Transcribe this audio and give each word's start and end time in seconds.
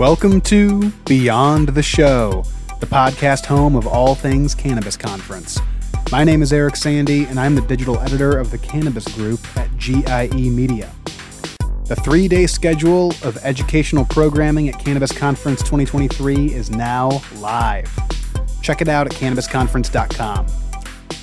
Welcome 0.00 0.40
to 0.40 0.88
Beyond 1.04 1.68
the 1.68 1.82
Show, 1.82 2.44
the 2.80 2.86
podcast 2.86 3.44
home 3.44 3.76
of 3.76 3.86
all 3.86 4.14
things 4.14 4.54
Cannabis 4.54 4.96
Conference. 4.96 5.60
My 6.10 6.24
name 6.24 6.40
is 6.40 6.54
Eric 6.54 6.76
Sandy, 6.76 7.26
and 7.26 7.38
I'm 7.38 7.54
the 7.54 7.60
digital 7.60 7.98
editor 7.98 8.38
of 8.38 8.50
the 8.50 8.56
Cannabis 8.56 9.06
Group 9.08 9.40
at 9.58 9.68
GIE 9.76 10.48
Media. 10.48 10.90
The 11.84 11.96
three 11.96 12.28
day 12.28 12.46
schedule 12.46 13.10
of 13.22 13.36
educational 13.44 14.06
programming 14.06 14.70
at 14.70 14.82
Cannabis 14.82 15.12
Conference 15.12 15.60
2023 15.60 16.54
is 16.54 16.70
now 16.70 17.20
live. 17.36 17.94
Check 18.62 18.80
it 18.80 18.88
out 18.88 19.06
at 19.06 19.12
cannabisconference.com. 19.12 20.46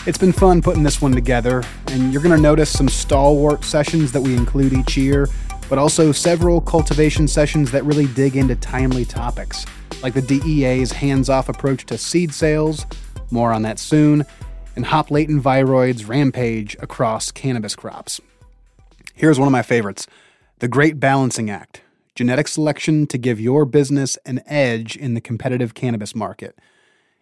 It's 0.05 0.19
been 0.19 0.31
fun 0.31 0.61
putting 0.61 0.83
this 0.83 1.01
one 1.01 1.13
together, 1.13 1.63
and 1.87 2.13
you're 2.13 2.21
going 2.21 2.35
to 2.35 2.41
notice 2.41 2.69
some 2.69 2.89
stalwart 2.89 3.63
sessions 3.63 4.11
that 4.11 4.21
we 4.21 4.35
include 4.35 4.73
each 4.73 4.95
year 4.95 5.27
but 5.69 5.77
also 5.77 6.11
several 6.11 6.61
cultivation 6.61 7.27
sessions 7.27 7.71
that 7.71 7.83
really 7.83 8.07
dig 8.07 8.35
into 8.35 8.55
timely 8.55 9.05
topics, 9.05 9.65
like 10.01 10.13
the 10.13 10.21
DEA's 10.21 10.91
hands 10.91 11.29
off 11.29 11.49
approach 11.49 11.85
to 11.85 11.97
seed 11.97 12.33
sales, 12.33 12.85
more 13.31 13.51
on 13.51 13.61
that 13.63 13.79
soon, 13.79 14.25
and 14.75 14.85
hop 14.85 15.11
latent 15.11 15.43
viroids 15.43 16.07
rampage 16.07 16.75
across 16.79 17.31
cannabis 17.31 17.75
crops. 17.75 18.21
Here's 19.13 19.39
one 19.39 19.47
of 19.47 19.51
my 19.51 19.63
favorites 19.63 20.07
The 20.59 20.67
Great 20.67 20.99
Balancing 20.99 21.49
Act 21.49 21.81
genetic 22.15 22.47
selection 22.47 23.05
to 23.05 23.17
give 23.17 23.39
your 23.39 23.63
business 23.63 24.17
an 24.25 24.41
edge 24.47 24.95
in 24.95 25.13
the 25.13 25.21
competitive 25.21 25.75
cannabis 25.75 26.15
market. 26.15 26.57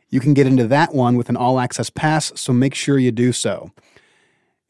You 0.10 0.22
can 0.22 0.34
get 0.34 0.48
into 0.48 0.68
that 0.68 0.94
one 0.94 1.18
with 1.18 1.28
an 1.28 1.36
all 1.36 1.60
access 1.60 1.90
pass, 1.90 2.32
so 2.40 2.54
make 2.54 2.74
sure 2.74 2.98
you 2.98 3.12
do 3.12 3.34
so. 3.34 3.72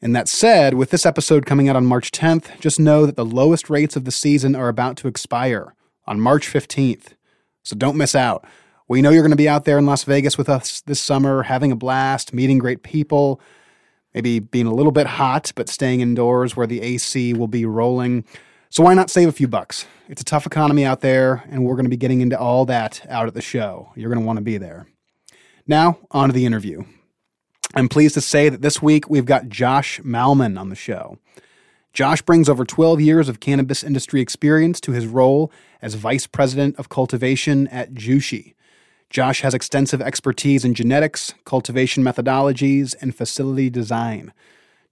And 0.02 0.14
that 0.14 0.28
said, 0.28 0.74
with 0.74 0.90
this 0.90 1.06
episode 1.06 1.46
coming 1.46 1.68
out 1.68 1.76
on 1.76 1.86
March 1.86 2.10
10th, 2.10 2.60
just 2.60 2.78
know 2.78 3.06
that 3.06 3.16
the 3.16 3.24
lowest 3.24 3.70
rates 3.70 3.96
of 3.96 4.04
the 4.04 4.10
season 4.10 4.54
are 4.54 4.68
about 4.68 4.96
to 4.98 5.08
expire 5.08 5.74
on 6.06 6.20
March 6.20 6.46
15th. 6.52 7.14
So 7.62 7.74
don't 7.74 7.96
miss 7.96 8.14
out. 8.14 8.44
We 8.88 9.02
know 9.02 9.10
you're 9.10 9.22
going 9.22 9.30
to 9.30 9.36
be 9.36 9.48
out 9.48 9.64
there 9.64 9.78
in 9.78 9.86
Las 9.86 10.04
Vegas 10.04 10.38
with 10.38 10.48
us 10.48 10.80
this 10.82 11.00
summer, 11.00 11.42
having 11.42 11.72
a 11.72 11.76
blast, 11.76 12.32
meeting 12.32 12.58
great 12.58 12.82
people, 12.82 13.40
maybe 14.14 14.38
being 14.38 14.66
a 14.66 14.74
little 14.74 14.92
bit 14.92 15.06
hot, 15.06 15.50
but 15.56 15.68
staying 15.68 16.00
indoors 16.00 16.56
where 16.56 16.66
the 16.66 16.82
AC 16.82 17.32
will 17.34 17.48
be 17.48 17.66
rolling. 17.66 18.24
So 18.68 18.82
why 18.84 18.94
not 18.94 19.10
save 19.10 19.28
a 19.28 19.32
few 19.32 19.48
bucks? 19.48 19.86
It's 20.08 20.22
a 20.22 20.24
tough 20.24 20.46
economy 20.46 20.84
out 20.84 21.00
there, 21.00 21.42
and 21.50 21.64
we're 21.64 21.74
going 21.74 21.86
to 21.86 21.90
be 21.90 21.96
getting 21.96 22.20
into 22.20 22.38
all 22.38 22.64
that 22.66 23.04
out 23.08 23.26
at 23.26 23.34
the 23.34 23.42
show. 23.42 23.90
You're 23.96 24.10
going 24.10 24.20
to 24.20 24.26
want 24.26 24.36
to 24.36 24.44
be 24.44 24.58
there. 24.58 24.86
Now, 25.66 25.98
on 26.12 26.28
to 26.28 26.32
the 26.32 26.46
interview. 26.46 26.84
I'm 27.74 27.88
pleased 27.88 28.14
to 28.14 28.20
say 28.20 28.48
that 28.48 28.62
this 28.62 28.80
week 28.80 29.10
we've 29.10 29.24
got 29.24 29.48
Josh 29.48 30.00
Malman 30.00 30.58
on 30.58 30.68
the 30.68 30.76
show. 30.76 31.18
Josh 31.92 32.22
brings 32.22 32.48
over 32.48 32.64
12 32.64 33.00
years 33.00 33.28
of 33.28 33.40
cannabis 33.40 33.82
industry 33.82 34.20
experience 34.20 34.80
to 34.82 34.92
his 34.92 35.06
role 35.06 35.50
as 35.80 35.94
Vice 35.94 36.26
President 36.26 36.76
of 36.76 36.88
Cultivation 36.88 37.66
at 37.68 37.94
Jushi. 37.94 38.54
Josh 39.08 39.40
has 39.40 39.54
extensive 39.54 40.02
expertise 40.02 40.64
in 40.64 40.74
genetics, 40.74 41.34
cultivation 41.44 42.04
methodologies, 42.04 42.94
and 43.00 43.14
facility 43.14 43.70
design. 43.70 44.32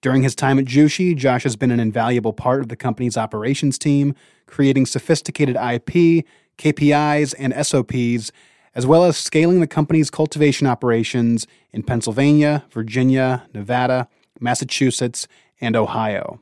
During 0.01 0.23
his 0.23 0.35
time 0.35 0.59
at 0.59 0.67
Jushi, 0.67 1.17
Josh 1.17 1.43
has 1.45 1.57
been 1.57 1.71
an 1.71 1.81
invaluable 1.81 2.33
part 2.33 2.61
of 2.61 2.69
the 2.69 2.77
company's 2.77 3.17
operations 3.17 3.79
team, 3.79 4.15
creating 4.47 4.87
sophisticated 4.87 5.57
IP, 5.57 6.25
KPIs, 6.59 7.35
and 7.39 7.55
SOPs 7.67 8.31
as 8.75 8.87
well 8.87 9.05
as 9.05 9.17
scaling 9.17 9.61
the 9.61 9.67
company's 9.67 10.11
cultivation 10.11 10.67
operations 10.67 11.47
in 11.73 11.83
Pennsylvania, 11.83 12.65
Virginia, 12.71 13.47
Nevada, 13.55 14.09
Massachusetts, 14.41 15.29
and 15.61 15.77
Ohio. 15.77 16.41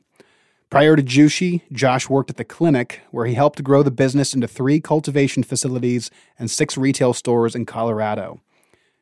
Prior 0.69 0.95
to 0.95 1.03
Jushi, 1.03 1.61
Josh 1.71 2.09
worked 2.09 2.31
at 2.31 2.37
the 2.37 2.43
clinic, 2.43 3.01
where 3.11 3.27
he 3.27 3.35
helped 3.35 3.63
grow 3.63 3.83
the 3.83 3.91
business 3.91 4.33
into 4.33 4.47
three 4.47 4.79
cultivation 4.79 5.43
facilities 5.43 6.09
and 6.39 6.49
six 6.49 6.75
retail 6.75 7.13
stores 7.13 7.53
in 7.53 7.67
Colorado. 7.67 8.41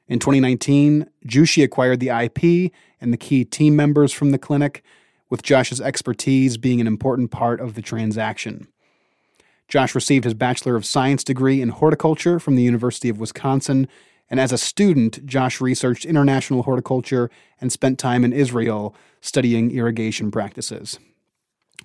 In 0.09 0.19
2019, 0.19 1.07
Jushi 1.25 1.63
acquired 1.63 2.01
the 2.01 2.09
IP 2.09 2.73
and 2.99 3.13
the 3.13 3.17
key 3.17 3.45
team 3.45 3.77
members 3.77 4.11
from 4.11 4.31
the 4.31 4.37
clinic, 4.37 4.83
with 5.29 5.43
Josh's 5.43 5.79
expertise 5.79 6.57
being 6.57 6.81
an 6.81 6.87
important 6.87 7.31
part 7.31 7.61
of 7.61 7.75
the 7.75 7.81
transaction. 7.81 8.67
Josh 9.71 9.95
received 9.95 10.25
his 10.25 10.33
Bachelor 10.33 10.75
of 10.75 10.85
Science 10.85 11.23
degree 11.23 11.61
in 11.61 11.69
horticulture 11.69 12.41
from 12.41 12.57
the 12.57 12.61
University 12.61 13.07
of 13.07 13.21
Wisconsin, 13.21 13.87
and 14.29 14.37
as 14.37 14.51
a 14.51 14.57
student, 14.57 15.25
Josh 15.25 15.61
researched 15.61 16.03
international 16.03 16.63
horticulture 16.63 17.31
and 17.61 17.71
spent 17.71 17.97
time 17.97 18.25
in 18.25 18.33
Israel 18.33 18.93
studying 19.21 19.71
irrigation 19.71 20.29
practices. 20.29 20.99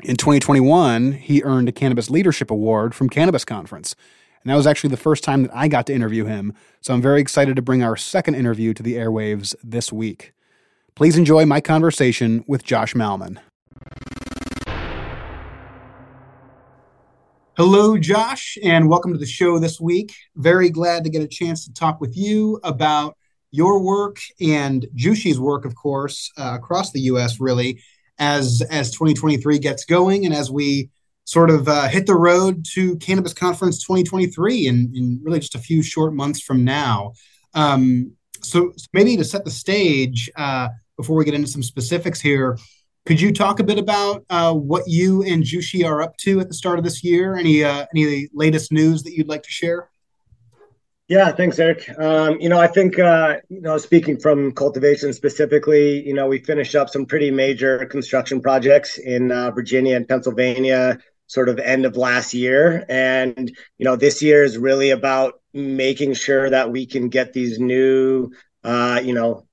In 0.02 0.16
2021, 0.16 1.12
he 1.12 1.44
earned 1.44 1.68
a 1.68 1.72
Cannabis 1.72 2.10
Leadership 2.10 2.50
Award 2.50 2.92
from 2.92 3.08
Cannabis 3.08 3.44
Conference. 3.44 3.94
And 4.42 4.50
that 4.50 4.56
was 4.56 4.66
actually 4.66 4.90
the 4.90 4.96
first 4.96 5.22
time 5.22 5.44
that 5.44 5.54
I 5.54 5.68
got 5.68 5.86
to 5.86 5.94
interview 5.94 6.24
him, 6.24 6.54
so 6.80 6.92
I'm 6.92 7.00
very 7.00 7.20
excited 7.20 7.54
to 7.54 7.62
bring 7.62 7.84
our 7.84 7.96
second 7.96 8.34
interview 8.34 8.74
to 8.74 8.82
the 8.82 8.94
airwaves 8.94 9.54
this 9.62 9.92
week. 9.92 10.32
Please 10.96 11.16
enjoy 11.16 11.46
my 11.46 11.60
conversation 11.60 12.44
with 12.48 12.64
Josh 12.64 12.94
Malman. 12.94 13.38
Hello, 17.56 17.96
Josh, 17.96 18.58
and 18.62 18.86
welcome 18.86 19.14
to 19.14 19.18
the 19.18 19.24
show 19.24 19.58
this 19.58 19.80
week. 19.80 20.14
Very 20.34 20.68
glad 20.68 21.04
to 21.04 21.10
get 21.10 21.22
a 21.22 21.26
chance 21.26 21.64
to 21.64 21.72
talk 21.72 22.02
with 22.02 22.14
you 22.14 22.60
about 22.62 23.16
your 23.50 23.82
work 23.82 24.18
and 24.38 24.86
Jushi's 24.94 25.40
work, 25.40 25.64
of 25.64 25.74
course, 25.74 26.30
uh, 26.36 26.52
across 26.54 26.92
the 26.92 27.00
U.S. 27.12 27.40
Really, 27.40 27.80
as 28.18 28.62
as 28.70 28.90
2023 28.90 29.58
gets 29.58 29.86
going, 29.86 30.26
and 30.26 30.34
as 30.34 30.50
we 30.50 30.90
sort 31.24 31.48
of 31.48 31.66
uh, 31.66 31.88
hit 31.88 32.04
the 32.04 32.14
road 32.14 32.66
to 32.74 32.96
Cannabis 32.98 33.32
Conference 33.32 33.82
2023 33.82 34.66
in, 34.66 34.92
in 34.94 35.20
really 35.22 35.40
just 35.40 35.54
a 35.54 35.58
few 35.58 35.82
short 35.82 36.12
months 36.12 36.42
from 36.42 36.62
now. 36.62 37.14
Um, 37.54 38.12
so, 38.42 38.74
maybe 38.92 39.16
to 39.16 39.24
set 39.24 39.46
the 39.46 39.50
stage 39.50 40.28
uh, 40.36 40.68
before 40.98 41.16
we 41.16 41.24
get 41.24 41.32
into 41.32 41.48
some 41.48 41.62
specifics 41.62 42.20
here, 42.20 42.58
could 43.06 43.20
you 43.20 43.32
talk 43.32 43.60
a 43.60 43.64
bit 43.64 43.78
about 43.78 44.24
uh, 44.28 44.52
what 44.52 44.82
you 44.86 45.22
and 45.22 45.42
Jushi 45.42 45.86
are 45.86 46.02
up 46.02 46.16
to 46.18 46.40
at 46.40 46.48
the 46.48 46.54
start 46.54 46.78
of 46.78 46.84
this 46.84 47.04
year? 47.04 47.36
Any 47.36 47.62
uh, 47.62 47.86
any 47.94 48.28
latest 48.34 48.72
news 48.72 49.04
that 49.04 49.12
you'd 49.14 49.28
like 49.28 49.44
to 49.44 49.50
share? 49.50 49.88
Yeah, 51.08 51.30
thanks, 51.30 51.56
Eric. 51.60 51.88
Um, 52.00 52.40
you 52.40 52.48
know, 52.48 52.58
I 52.58 52.66
think 52.66 52.98
uh, 52.98 53.36
you 53.48 53.60
know, 53.60 53.78
speaking 53.78 54.18
from 54.18 54.52
cultivation 54.52 55.12
specifically, 55.12 56.04
you 56.04 56.14
know, 56.14 56.26
we 56.26 56.40
finished 56.40 56.74
up 56.74 56.90
some 56.90 57.06
pretty 57.06 57.30
major 57.30 57.86
construction 57.86 58.40
projects 58.40 58.98
in 58.98 59.30
uh, 59.30 59.52
Virginia 59.52 59.94
and 59.94 60.08
Pennsylvania, 60.08 60.98
sort 61.28 61.48
of 61.48 61.60
end 61.60 61.86
of 61.86 61.96
last 61.96 62.34
year, 62.34 62.84
and 62.88 63.56
you 63.78 63.84
know, 63.84 63.94
this 63.94 64.20
year 64.20 64.42
is 64.42 64.58
really 64.58 64.90
about 64.90 65.34
making 65.54 66.14
sure 66.14 66.50
that 66.50 66.72
we 66.72 66.84
can 66.86 67.08
get 67.08 67.32
these 67.32 67.60
new, 67.60 68.32
uh, 68.64 69.00
you 69.02 69.14
know, 69.14 69.46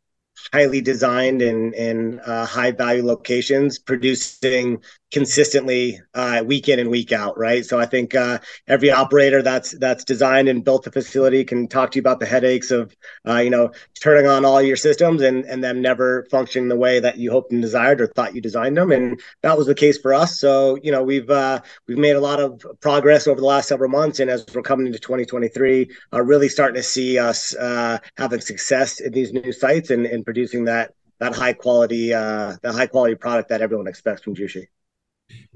highly 0.51 0.81
designed 0.81 1.41
and, 1.41 1.73
and 1.75 2.19
uh, 2.25 2.45
high 2.45 2.71
value 2.71 3.03
locations 3.05 3.79
producing 3.79 4.81
consistently 5.13 6.01
uh, 6.15 6.43
week 6.43 6.67
in 6.67 6.79
and 6.79 6.89
week 6.89 7.11
out, 7.11 7.37
right? 7.37 7.63
So 7.63 7.79
I 7.79 7.85
think 7.85 8.15
uh, 8.15 8.39
every 8.67 8.91
operator 8.91 9.43
that's 9.43 9.71
that's 9.77 10.03
designed 10.03 10.49
and 10.49 10.63
built 10.63 10.83
the 10.83 10.91
facility 10.91 11.45
can 11.45 11.67
talk 11.67 11.91
to 11.91 11.97
you 11.97 12.01
about 12.01 12.19
the 12.19 12.25
headaches 12.25 12.71
of 12.71 12.93
uh, 13.27 13.37
you 13.37 13.51
know 13.51 13.71
turning 14.01 14.27
on 14.27 14.43
all 14.43 14.61
your 14.61 14.75
systems 14.75 15.21
and 15.21 15.45
and 15.45 15.63
them 15.63 15.81
never 15.81 16.25
functioning 16.31 16.67
the 16.67 16.75
way 16.75 16.99
that 16.99 17.17
you 17.17 17.31
hoped 17.31 17.51
and 17.51 17.61
desired 17.61 18.01
or 18.01 18.07
thought 18.07 18.35
you 18.35 18.41
designed 18.41 18.75
them, 18.75 18.91
and 18.91 19.21
that 19.43 19.57
was 19.57 19.67
the 19.67 19.75
case 19.75 19.97
for 19.99 20.13
us. 20.13 20.39
So 20.39 20.77
you 20.81 20.91
know 20.91 21.03
we've 21.03 21.29
uh, 21.29 21.61
we've 21.87 21.97
made 21.97 22.15
a 22.15 22.21
lot 22.21 22.39
of 22.39 22.65
progress 22.81 23.27
over 23.27 23.39
the 23.39 23.45
last 23.45 23.67
several 23.67 23.91
months, 23.91 24.19
and 24.19 24.31
as 24.31 24.45
we're 24.53 24.63
coming 24.63 24.87
into 24.87 24.99
2023, 24.99 25.89
uh, 26.11 26.21
really 26.23 26.49
starting 26.49 26.75
to 26.75 26.83
see 26.83 27.19
us 27.19 27.55
uh, 27.55 27.99
having 28.17 28.41
success 28.41 28.99
in 28.99 29.13
these 29.13 29.31
new 29.31 29.51
sites 29.51 29.91
and, 29.91 30.07
and 30.07 30.25
producing 30.25 30.65
that 30.65 30.93
that 31.19 31.35
high 31.35 31.53
quality 31.53 32.13
uh, 32.13 32.55
that 32.63 32.73
high 32.73 32.87
quality 32.87 33.13
product 33.13 33.49
that 33.49 33.61
everyone 33.61 33.87
expects 33.87 34.23
from 34.23 34.35
Jushi. 34.35 34.65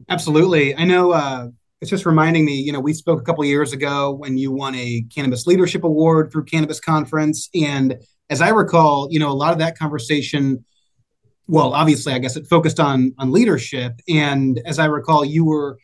Absolutely. 0.10 0.76
I 0.76 0.86
know 0.86 1.12
uh, 1.12 1.48
it's 1.82 1.90
just 1.90 2.06
reminding 2.06 2.46
me, 2.46 2.60
you 2.60 2.72
know, 2.72 2.80
we 2.80 2.94
spoke 2.94 3.20
a 3.20 3.24
couple 3.24 3.44
years 3.46 3.74
ago 3.74 4.12
when 4.14 4.38
you 4.38 4.52
won 4.52 4.76
a 4.76 5.06
Cannabis 5.14 5.46
Leadership 5.46 5.84
Award 5.84 6.32
through 6.32 6.46
Cannabis 6.46 6.80
Conference. 6.80 7.50
And 7.54 7.98
as 8.30 8.42
I 8.42 8.50
recall, 8.50 9.08
you 9.12 9.20
know, 9.20 9.30
a 9.30 9.34
lot 9.34 9.54
of 9.54 9.60
that 9.60 9.78
conversation, 9.78 10.66
well, 11.48 11.74
obviously, 11.74 12.14
I 12.14 12.20
guess 12.20 12.36
it 12.36 12.48
focused 12.48 12.80
on 12.80 13.14
on 13.18 13.32
leadership. 13.32 13.94
And 14.10 14.60
as 14.66 14.80
I 14.80 14.86
recall, 14.86 15.24
you 15.24 15.46
were 15.46 15.78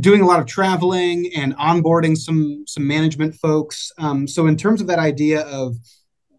doing 0.00 0.20
a 0.20 0.26
lot 0.26 0.40
of 0.40 0.46
traveling 0.46 1.30
and 1.36 1.56
onboarding 1.56 2.16
some 2.16 2.64
some 2.66 2.86
management 2.86 3.34
folks. 3.34 3.92
Um, 3.98 4.26
so 4.26 4.46
in 4.46 4.56
terms 4.56 4.80
of 4.80 4.86
that 4.88 4.98
idea 4.98 5.42
of 5.42 5.76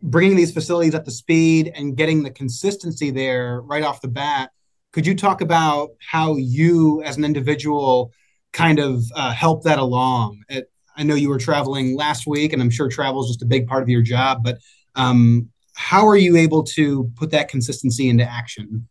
bringing 0.01 0.37
these 0.37 0.51
facilities 0.51 0.95
up 0.95 1.05
to 1.05 1.11
speed 1.11 1.71
and 1.75 1.95
getting 1.95 2.23
the 2.23 2.29
consistency 2.31 3.11
there 3.11 3.61
right 3.61 3.83
off 3.83 4.01
the 4.01 4.07
bat, 4.07 4.51
could 4.91 5.05
you 5.05 5.15
talk 5.15 5.41
about 5.41 5.91
how 5.99 6.35
you, 6.35 7.01
as 7.03 7.17
an 7.17 7.25
individual, 7.25 8.11
kind 8.51 8.79
of 8.79 9.03
uh, 9.15 9.31
help 9.31 9.63
that 9.63 9.79
along? 9.79 10.43
It, 10.49 10.71
I 10.95 11.03
know 11.03 11.15
you 11.15 11.29
were 11.29 11.37
traveling 11.37 11.95
last 11.95 12.27
week, 12.27 12.53
and 12.53 12.61
I'm 12.61 12.69
sure 12.69 12.89
travel 12.89 13.23
is 13.23 13.29
just 13.29 13.41
a 13.41 13.45
big 13.45 13.67
part 13.67 13.83
of 13.83 13.89
your 13.89 14.01
job. 14.01 14.43
But 14.43 14.59
um, 14.95 15.49
how 15.73 16.07
are 16.07 16.17
you 16.17 16.35
able 16.35 16.63
to 16.63 17.11
put 17.15 17.31
that 17.31 17.49
consistency 17.49 18.09
into 18.09 18.29
action? 18.29 18.87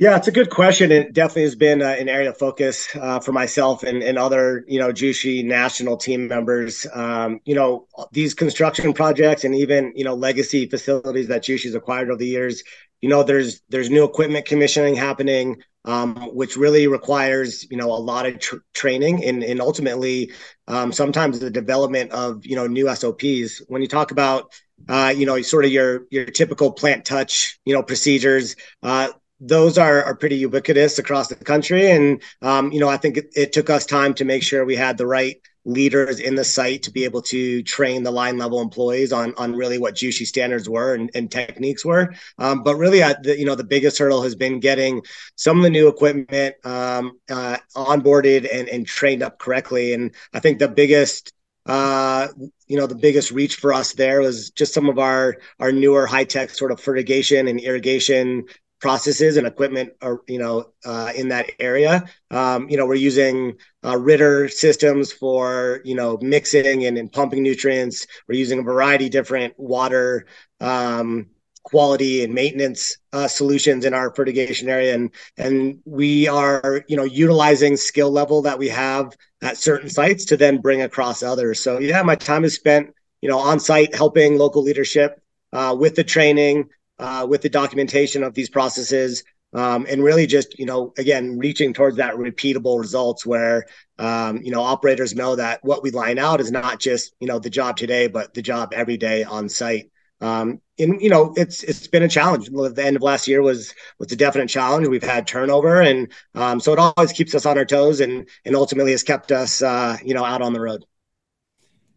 Yeah, 0.00 0.16
it's 0.16 0.28
a 0.28 0.32
good 0.32 0.50
question. 0.50 0.92
It 0.92 1.12
definitely 1.12 1.42
has 1.42 1.56
been 1.56 1.82
uh, 1.82 1.96
an 1.98 2.08
area 2.08 2.30
of 2.30 2.38
focus 2.38 2.88
uh, 2.94 3.18
for 3.18 3.32
myself 3.32 3.82
and, 3.82 4.00
and 4.00 4.16
other, 4.16 4.64
you 4.68 4.78
know, 4.78 4.92
Jushi 4.92 5.44
national 5.44 5.96
team 5.96 6.28
members. 6.28 6.86
Um, 6.94 7.40
you 7.44 7.56
know, 7.56 7.88
these 8.12 8.32
construction 8.32 8.92
projects 8.92 9.42
and 9.42 9.56
even, 9.56 9.92
you 9.96 10.04
know, 10.04 10.14
legacy 10.14 10.66
facilities 10.66 11.26
that 11.28 11.42
Jushi's 11.42 11.74
acquired 11.74 12.10
over 12.10 12.18
the 12.18 12.28
years. 12.28 12.62
You 13.00 13.08
know, 13.08 13.22
there's 13.22 13.60
there's 13.68 13.90
new 13.90 14.04
equipment 14.04 14.46
commissioning 14.46 14.94
happening, 14.94 15.62
um, 15.84 16.16
which 16.34 16.56
really 16.56 16.86
requires, 16.88 17.68
you 17.70 17.76
know, 17.76 17.92
a 17.92 17.94
lot 17.98 18.26
of 18.26 18.38
tr- 18.38 18.56
training 18.74 19.24
and 19.24 19.42
and 19.42 19.60
ultimately 19.60 20.32
um, 20.66 20.92
sometimes 20.92 21.38
the 21.38 21.50
development 21.50 22.10
of, 22.12 22.44
you 22.44 22.56
know, 22.56 22.66
new 22.66 22.92
SOPs. 22.94 23.62
When 23.68 23.82
you 23.82 23.88
talk 23.88 24.10
about 24.10 24.52
uh, 24.88 25.12
you 25.16 25.26
know, 25.26 25.40
sort 25.42 25.64
of 25.64 25.70
your 25.70 26.06
your 26.10 26.24
typical 26.26 26.72
plant 26.72 27.04
touch, 27.04 27.58
you 27.64 27.74
know, 27.74 27.82
procedures. 27.82 28.56
Uh, 28.82 29.08
those 29.40 29.78
are, 29.78 30.02
are 30.02 30.16
pretty 30.16 30.36
ubiquitous 30.36 30.98
across 30.98 31.28
the 31.28 31.36
country. 31.36 31.90
And, 31.90 32.20
um, 32.42 32.72
you 32.72 32.80
know, 32.80 32.88
I 32.88 32.96
think 32.96 33.16
it, 33.16 33.28
it, 33.36 33.52
took 33.52 33.70
us 33.70 33.86
time 33.86 34.12
to 34.14 34.24
make 34.24 34.42
sure 34.42 34.64
we 34.64 34.74
had 34.74 34.98
the 34.98 35.06
right 35.06 35.40
leaders 35.68 36.18
in 36.18 36.34
the 36.34 36.44
site 36.44 36.82
to 36.82 36.90
be 36.90 37.04
able 37.04 37.20
to 37.20 37.62
train 37.62 38.02
the 38.02 38.10
line 38.10 38.38
level 38.38 38.60
employees 38.60 39.12
on, 39.12 39.34
on 39.36 39.54
really 39.54 39.78
what 39.78 39.94
Jushi 39.94 40.26
standards 40.26 40.68
were 40.68 40.94
and, 40.94 41.10
and 41.14 41.30
techniques 41.30 41.84
were. 41.84 42.14
Um, 42.38 42.62
but 42.62 42.76
really, 42.76 43.02
uh, 43.02 43.14
the, 43.22 43.38
you 43.38 43.44
know, 43.44 43.54
the 43.54 43.64
biggest 43.64 43.98
hurdle 43.98 44.22
has 44.22 44.34
been 44.34 44.60
getting 44.60 45.02
some 45.36 45.58
of 45.58 45.62
the 45.62 45.70
new 45.70 45.88
equipment 45.88 46.56
um, 46.64 47.18
uh, 47.30 47.58
onboarded 47.76 48.48
and, 48.52 48.68
and 48.68 48.86
trained 48.86 49.22
up 49.22 49.38
correctly. 49.38 49.92
And 49.92 50.14
I 50.32 50.40
think 50.40 50.58
the 50.58 50.68
biggest 50.68 51.32
uh, 51.66 52.28
you 52.66 52.78
know, 52.78 52.86
the 52.86 52.94
biggest 52.94 53.30
reach 53.30 53.56
for 53.56 53.74
us 53.74 53.92
there 53.92 54.22
was 54.22 54.48
just 54.50 54.72
some 54.72 54.88
of 54.88 54.98
our 54.98 55.36
our 55.60 55.70
newer 55.70 56.06
high 56.06 56.24
tech 56.24 56.48
sort 56.48 56.72
of 56.72 56.80
fertigation 56.80 57.46
and 57.46 57.60
irrigation 57.60 58.46
processes 58.80 59.36
and 59.36 59.46
equipment 59.46 59.92
are 60.00 60.20
you 60.26 60.38
know 60.38 60.70
uh, 60.84 61.12
in 61.14 61.28
that 61.28 61.50
area. 61.58 62.04
Um, 62.30 62.68
you 62.68 62.76
know 62.76 62.86
we're 62.86 62.94
using 62.94 63.56
uh, 63.84 63.96
Ridder 63.98 64.48
systems 64.48 65.12
for 65.12 65.80
you 65.84 65.94
know 65.94 66.18
mixing 66.20 66.86
and, 66.86 66.98
and 66.98 67.12
pumping 67.12 67.42
nutrients. 67.42 68.06
We're 68.28 68.38
using 68.38 68.58
a 68.58 68.62
variety 68.62 69.06
of 69.06 69.12
different 69.12 69.54
water 69.58 70.26
um, 70.60 71.26
quality 71.62 72.24
and 72.24 72.32
maintenance 72.32 72.96
uh, 73.12 73.28
solutions 73.28 73.84
in 73.84 73.92
our 73.92 74.14
fertigation 74.14 74.68
area. 74.68 74.94
And 74.94 75.10
and 75.36 75.80
we 75.84 76.28
are 76.28 76.84
you 76.88 76.96
know 76.96 77.04
utilizing 77.04 77.76
skill 77.76 78.10
level 78.10 78.42
that 78.42 78.58
we 78.58 78.68
have 78.68 79.16
at 79.42 79.56
certain 79.56 79.90
sites 79.90 80.24
to 80.26 80.36
then 80.36 80.58
bring 80.58 80.82
across 80.82 81.22
others. 81.22 81.60
So 81.60 81.78
yeah 81.78 82.02
my 82.02 82.14
time 82.14 82.44
is 82.44 82.54
spent 82.54 82.94
you 83.20 83.28
know 83.28 83.38
on 83.38 83.60
site 83.60 83.94
helping 83.94 84.38
local 84.38 84.62
leadership 84.62 85.20
uh, 85.52 85.76
with 85.78 85.94
the 85.94 86.04
training 86.04 86.68
uh, 86.98 87.26
with 87.28 87.42
the 87.42 87.48
documentation 87.48 88.22
of 88.22 88.34
these 88.34 88.50
processes 88.50 89.24
um, 89.54 89.86
and 89.88 90.02
really 90.02 90.26
just 90.26 90.58
you 90.58 90.66
know 90.66 90.92
again 90.98 91.38
reaching 91.38 91.72
towards 91.72 91.96
that 91.96 92.14
repeatable 92.14 92.78
results 92.78 93.24
where 93.24 93.64
um, 93.98 94.42
you 94.42 94.50
know 94.50 94.62
operators 94.62 95.14
know 95.14 95.36
that 95.36 95.64
what 95.64 95.82
we 95.82 95.90
line 95.90 96.18
out 96.18 96.40
is 96.40 96.50
not 96.50 96.78
just 96.78 97.14
you 97.20 97.26
know 97.26 97.38
the 97.38 97.50
job 97.50 97.76
today 97.76 98.06
but 98.06 98.34
the 98.34 98.42
job 98.42 98.72
every 98.74 98.96
day 98.96 99.24
on 99.24 99.48
site. 99.48 99.90
Um, 100.20 100.60
and 100.80 101.00
you 101.00 101.08
know 101.08 101.32
it's 101.36 101.62
it's 101.62 101.86
been 101.86 102.02
a 102.02 102.08
challenge. 102.08 102.48
The 102.48 102.84
end 102.84 102.96
of 102.96 103.02
last 103.02 103.28
year 103.28 103.40
was 103.40 103.72
was 103.98 104.10
a 104.12 104.16
definite 104.16 104.48
challenge. 104.48 104.88
We've 104.88 105.02
had 105.02 105.26
turnover 105.26 105.80
and 105.80 106.12
um, 106.34 106.60
so 106.60 106.72
it 106.72 106.78
always 106.78 107.12
keeps 107.12 107.34
us 107.34 107.46
on 107.46 107.56
our 107.56 107.64
toes 107.64 108.00
and 108.00 108.28
and 108.44 108.56
ultimately 108.56 108.90
has 108.90 109.02
kept 109.02 109.32
us 109.32 109.62
uh, 109.62 109.96
you 110.04 110.14
know 110.14 110.24
out 110.24 110.42
on 110.42 110.52
the 110.52 110.60
road. 110.60 110.84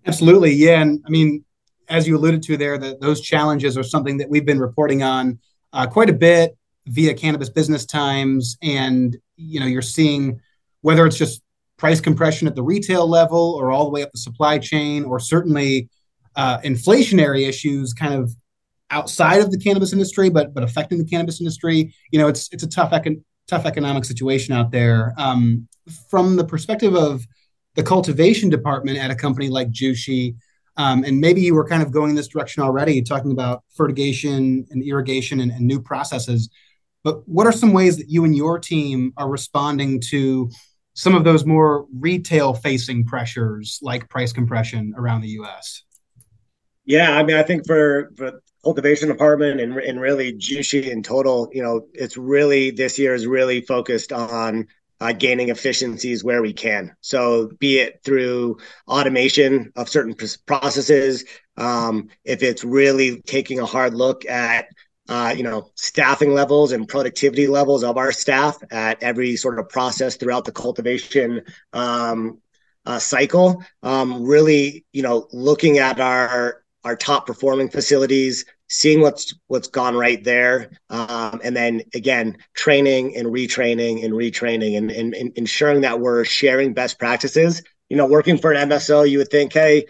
Absolutely. 0.05 0.53
Yeah. 0.53 0.81
And 0.81 1.03
i 1.05 1.09
mean 1.09 1.43
as 1.91 2.07
you 2.07 2.17
alluded 2.17 2.41
to 2.43 2.57
there, 2.57 2.77
that 2.77 3.01
those 3.01 3.21
challenges 3.21 3.77
are 3.77 3.83
something 3.83 4.17
that 4.17 4.29
we've 4.29 4.45
been 4.45 4.59
reporting 4.59 5.03
on 5.03 5.37
uh, 5.73 5.85
quite 5.85 6.09
a 6.09 6.13
bit 6.13 6.57
via 6.87 7.13
Cannabis 7.13 7.49
Business 7.49 7.85
Times, 7.85 8.57
and 8.63 9.17
you 9.35 9.59
know 9.59 9.65
you're 9.65 9.81
seeing 9.81 10.39
whether 10.81 11.05
it's 11.05 11.17
just 11.17 11.41
price 11.77 11.99
compression 11.99 12.47
at 12.47 12.55
the 12.55 12.63
retail 12.63 13.07
level 13.07 13.55
or 13.59 13.71
all 13.71 13.83
the 13.83 13.91
way 13.91 14.01
up 14.03 14.11
the 14.11 14.17
supply 14.17 14.57
chain, 14.57 15.03
or 15.03 15.19
certainly 15.19 15.89
uh, 16.35 16.59
inflationary 16.59 17.47
issues, 17.47 17.93
kind 17.93 18.13
of 18.13 18.33
outside 18.89 19.41
of 19.41 19.51
the 19.51 19.57
cannabis 19.57 19.91
industry, 19.91 20.29
but 20.29 20.53
but 20.53 20.63
affecting 20.63 20.97
the 20.97 21.05
cannabis 21.05 21.41
industry. 21.41 21.93
You 22.11 22.19
know, 22.19 22.27
it's 22.29 22.47
it's 22.53 22.63
a 22.63 22.69
tough 22.69 22.91
econ- 22.91 23.21
tough 23.47 23.65
economic 23.65 24.05
situation 24.05 24.55
out 24.55 24.71
there. 24.71 25.13
Um, 25.17 25.67
from 26.09 26.37
the 26.37 26.45
perspective 26.45 26.95
of 26.95 27.27
the 27.75 27.83
cultivation 27.83 28.49
department 28.49 28.97
at 28.97 29.11
a 29.11 29.15
company 29.15 29.49
like 29.49 29.71
Jushi, 29.71 30.35
um, 30.77 31.03
and 31.03 31.19
maybe 31.19 31.41
you 31.41 31.53
were 31.53 31.67
kind 31.67 31.83
of 31.83 31.91
going 31.91 32.11
in 32.11 32.15
this 32.15 32.27
direction 32.27 32.63
already, 32.63 33.01
talking 33.01 33.31
about 33.31 33.63
fertigation 33.75 34.65
and 34.69 34.83
irrigation 34.83 35.39
and, 35.39 35.51
and 35.51 35.61
new 35.61 35.81
processes. 35.81 36.49
But 37.03 37.27
what 37.27 37.47
are 37.47 37.51
some 37.51 37.73
ways 37.73 37.97
that 37.97 38.09
you 38.09 38.23
and 38.25 38.35
your 38.35 38.59
team 38.59 39.13
are 39.17 39.29
responding 39.29 39.99
to 40.09 40.49
some 40.93 41.15
of 41.15 41.23
those 41.23 41.45
more 41.45 41.85
retail 41.97 42.53
facing 42.53 43.05
pressures 43.05 43.79
like 43.81 44.09
price 44.09 44.33
compression 44.33 44.93
around 44.97 45.21
the 45.21 45.29
US? 45.29 45.83
Yeah, 46.85 47.15
I 47.17 47.23
mean, 47.23 47.37
I 47.37 47.43
think 47.43 47.65
for, 47.65 48.11
for 48.15 48.41
cultivation 48.63 49.07
department 49.07 49.59
and, 49.61 49.77
and 49.77 49.99
really 49.99 50.33
Jushi 50.33 50.89
in 50.89 51.03
total, 51.03 51.49
you 51.51 51.63
know, 51.63 51.87
it's 51.93 52.17
really 52.17 52.71
this 52.71 52.99
year 52.99 53.13
is 53.13 53.27
really 53.27 53.61
focused 53.61 54.11
on 54.11 54.67
uh, 55.01 55.11
gaining 55.11 55.49
efficiencies 55.49 56.23
where 56.23 56.41
we 56.41 56.53
can. 56.53 56.95
So, 57.01 57.49
be 57.59 57.79
it 57.79 58.01
through 58.05 58.57
automation 58.87 59.71
of 59.75 59.89
certain 59.89 60.15
processes, 60.45 61.25
um, 61.57 62.09
if 62.23 62.43
it's 62.43 62.63
really 62.63 63.21
taking 63.23 63.59
a 63.59 63.65
hard 63.65 63.95
look 63.95 64.25
at 64.27 64.67
uh, 65.09 65.33
you 65.35 65.43
know 65.43 65.71
staffing 65.75 66.33
levels 66.33 66.71
and 66.71 66.87
productivity 66.87 67.47
levels 67.47 67.83
of 67.83 67.97
our 67.97 68.11
staff 68.11 68.55
at 68.71 69.01
every 69.01 69.35
sort 69.35 69.59
of 69.59 69.67
process 69.67 70.15
throughout 70.15 70.45
the 70.45 70.51
cultivation 70.51 71.41
um, 71.73 72.39
uh, 72.85 72.99
cycle. 72.99 73.63
Um, 73.81 74.23
really, 74.23 74.85
you 74.93 75.01
know, 75.01 75.27
looking 75.33 75.79
at 75.79 75.99
our 75.99 76.63
our 76.83 76.95
top 76.95 77.25
performing 77.25 77.69
facilities, 77.69 78.45
seeing 78.71 79.01
what's 79.01 79.35
what's 79.47 79.67
gone 79.67 79.95
right 79.95 80.23
there, 80.23 80.71
um, 80.89 81.41
and 81.43 81.55
then 81.55 81.81
again 81.93 82.37
training 82.55 83.17
and 83.17 83.27
retraining 83.27 84.03
and 84.03 84.13
retraining 84.13 84.77
and, 84.77 84.89
and, 84.89 85.13
and, 85.13 85.37
ensuring 85.37 85.81
that 85.81 85.99
we're 85.99 86.23
sharing 86.23 86.73
best 86.73 86.97
practices. 86.97 87.61
You 87.89 87.97
know, 87.97 88.05
working 88.05 88.37
for 88.37 88.53
an 88.53 88.69
MSO, 88.69 89.07
you 89.07 89.17
would 89.17 89.29
think, 89.29 89.51
hey, 89.51 89.85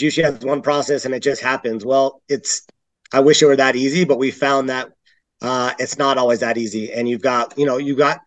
Jushi 0.00 0.24
has 0.24 0.40
one 0.40 0.62
process 0.62 1.04
and 1.04 1.14
it 1.14 1.20
just 1.20 1.42
happens. 1.42 1.84
Well, 1.84 2.22
it's 2.28 2.66
I 3.12 3.20
wish 3.20 3.42
it 3.42 3.46
were 3.46 3.56
that 3.56 3.76
easy, 3.76 4.04
but 4.04 4.18
we 4.18 4.30
found 4.30 4.70
that 4.70 4.90
uh, 5.42 5.74
it's 5.78 5.98
not 5.98 6.16
always 6.16 6.40
that 6.40 6.56
easy. 6.56 6.92
And 6.92 7.08
you've 7.08 7.22
got 7.22 7.58
you 7.58 7.66
know 7.66 7.76
you've 7.76 7.98
got 7.98 8.20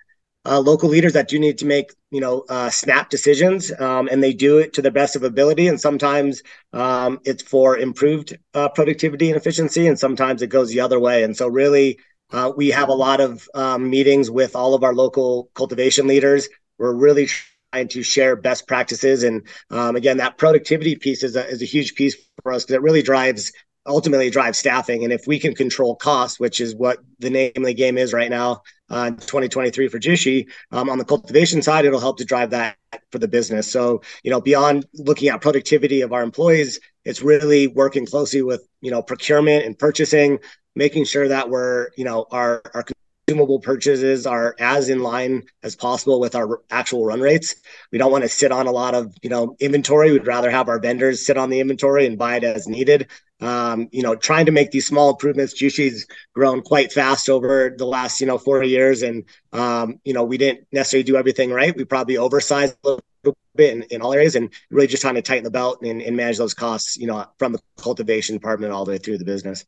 uh, 0.45 0.59
local 0.59 0.89
leaders 0.89 1.13
that 1.13 1.27
do 1.27 1.39
need 1.39 1.57
to 1.59 1.65
make 1.65 1.93
you 2.09 2.19
know 2.19 2.43
uh, 2.49 2.69
snap 2.69 3.10
decisions 3.10 3.71
um, 3.79 4.07
and 4.12 4.24
they 4.24 4.33
do 4.33 4.57
it 4.57 4.74
to 4.74 4.81
the 4.81 4.91
best 4.91 5.15
of 5.15 5.24
ability. 5.24 5.67
And 5.67 5.79
sometimes 5.79 6.41
um, 6.74 7.19
it's 7.25 7.43
for 7.43 7.77
improved 7.77 8.38
uh, 8.53 8.69
productivity 8.69 9.29
and 9.29 9.38
efficiency 9.38 9.88
and 9.88 9.98
sometimes 10.00 10.41
it 10.41 10.48
goes 10.48 10.69
the 10.69 10.81
other 10.81 11.00
way. 11.00 11.24
And 11.24 11.36
so 11.36 11.48
really 11.48 12.00
uh, 12.31 12.51
we 12.55 12.69
have 12.69 12.89
a 12.89 12.93
lot 12.93 13.19
of 13.19 13.48
um, 13.53 13.89
meetings 13.89 14.31
with 14.31 14.55
all 14.55 14.74
of 14.74 14.83
our 14.83 14.93
local 14.93 15.50
cultivation 15.53 16.07
leaders. 16.07 16.50
We're 16.77 16.93
really 16.93 17.27
trying 17.71 17.89
to 17.89 18.03
share 18.03 18.36
best 18.36 18.67
practices. 18.67 19.24
And 19.24 19.48
um, 19.69 19.95
again 19.95 20.17
that 20.17 20.38
productivity 20.38 20.95
piece 20.95 21.24
is 21.24 21.36
a, 21.36 21.48
is 21.48 21.62
a 21.62 21.65
huge 21.65 21.95
piece 21.95 22.15
for 22.41 22.51
us 22.53 22.63
because 22.63 22.75
it 22.75 22.81
really 22.81 23.03
drives 23.03 23.51
ultimately 23.85 24.29
drive 24.29 24.55
staffing. 24.55 25.03
And 25.03 25.11
if 25.11 25.27
we 25.27 25.39
can 25.39 25.55
control 25.55 25.95
costs, 25.95 26.39
which 26.39 26.61
is 26.61 26.75
what 26.75 27.00
the 27.19 27.29
name 27.29 27.51
of 27.55 27.65
the 27.65 27.73
game 27.73 27.97
is 27.97 28.13
right 28.13 28.29
now, 28.29 28.61
uh, 28.89 29.11
2023 29.11 29.88
for 29.88 30.00
Jushi, 30.00 30.47
um, 30.71 30.89
on 30.89 30.97
the 30.97 31.05
cultivation 31.05 31.61
side, 31.61 31.85
it'll 31.85 32.00
help 32.00 32.17
to 32.17 32.25
drive 32.25 32.51
that 32.51 32.75
for 33.11 33.19
the 33.19 33.27
business. 33.27 33.71
So, 33.71 34.01
you 34.23 34.31
know, 34.31 34.41
beyond 34.41 34.85
looking 34.93 35.29
at 35.29 35.41
productivity 35.41 36.01
of 36.01 36.13
our 36.13 36.23
employees, 36.23 36.79
it's 37.05 37.21
really 37.21 37.67
working 37.67 38.05
closely 38.05 38.41
with, 38.41 38.67
you 38.81 38.91
know, 38.91 39.01
procurement 39.01 39.65
and 39.65 39.77
purchasing, 39.77 40.39
making 40.75 41.05
sure 41.05 41.27
that 41.27 41.50
we're, 41.50 41.89
you 41.97 42.05
know, 42.05 42.25
our, 42.31 42.61
our 42.73 42.83
consumable 43.31 43.59
purchases 43.59 44.27
are 44.27 44.55
as 44.59 44.89
in 44.89 45.01
line 45.01 45.43
as 45.63 45.73
possible 45.73 46.19
with 46.19 46.35
our 46.35 46.61
actual 46.69 47.05
run 47.05 47.21
rates. 47.21 47.55
We 47.89 47.97
don't 47.97 48.11
want 48.11 48.25
to 48.25 48.29
sit 48.29 48.51
on 48.51 48.67
a 48.67 48.71
lot 48.71 48.93
of, 48.93 49.15
you 49.21 49.29
know, 49.29 49.55
inventory. 49.61 50.11
We'd 50.11 50.27
rather 50.27 50.51
have 50.51 50.67
our 50.67 50.79
vendors 50.79 51.25
sit 51.25 51.38
on 51.38 51.50
the 51.50 51.61
inventory 51.61 52.05
and 52.05 52.17
buy 52.17 52.35
it 52.35 52.43
as 52.43 52.67
needed. 52.67 53.07
Um, 53.39 53.88
you 53.93 54.03
know, 54.03 54.15
trying 54.15 54.47
to 54.47 54.51
make 54.51 54.71
these 54.71 54.85
small 54.85 55.11
improvements. 55.11 55.53
Jushi's 55.53 56.07
grown 56.35 56.61
quite 56.61 56.91
fast 56.91 57.29
over 57.29 57.73
the 57.75 57.85
last, 57.85 58.19
you 58.19 58.27
know, 58.27 58.38
four 58.38 58.63
years. 58.63 59.01
And, 59.01 59.23
um, 59.53 60.01
you 60.03 60.13
know, 60.13 60.25
we 60.25 60.38
didn't 60.38 60.67
necessarily 60.73 61.05
do 61.05 61.15
everything 61.15 61.51
right. 61.51 61.75
We 61.75 61.85
probably 61.85 62.17
oversized 62.17 62.75
a 62.83 62.88
little 62.88 63.38
bit 63.55 63.73
in, 63.73 63.83
in 63.83 64.01
all 64.01 64.13
areas 64.13 64.35
and 64.35 64.53
really 64.69 64.88
just 64.88 65.01
trying 65.01 65.15
to 65.15 65.21
tighten 65.21 65.45
the 65.45 65.51
belt 65.51 65.79
and, 65.83 66.01
and 66.01 66.17
manage 66.17 66.38
those 66.38 66.53
costs, 66.53 66.97
you 66.97 67.07
know, 67.07 67.25
from 67.39 67.53
the 67.53 67.59
cultivation 67.77 68.35
department 68.35 68.73
all 68.73 68.83
the 68.83 68.91
way 68.91 68.97
through 68.97 69.19
the 69.19 69.25
business. 69.25 69.65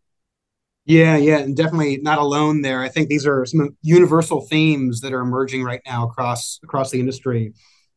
Yeah, 0.86 1.16
yeah, 1.16 1.38
and 1.38 1.56
definitely 1.56 1.98
not 2.02 2.18
alone 2.20 2.62
there. 2.62 2.82
I 2.82 2.90
think 2.90 3.08
these 3.08 3.25
are 3.25 3.46
some 3.46 3.78
universal 3.82 4.42
themes 4.42 5.00
that 5.02 5.13
are 5.13 5.22
emerging 5.22 5.63
right 5.63 5.80
now 5.86 6.08
across 6.08 6.60
across 6.63 6.92
the 6.92 7.00
industry. 7.00 7.54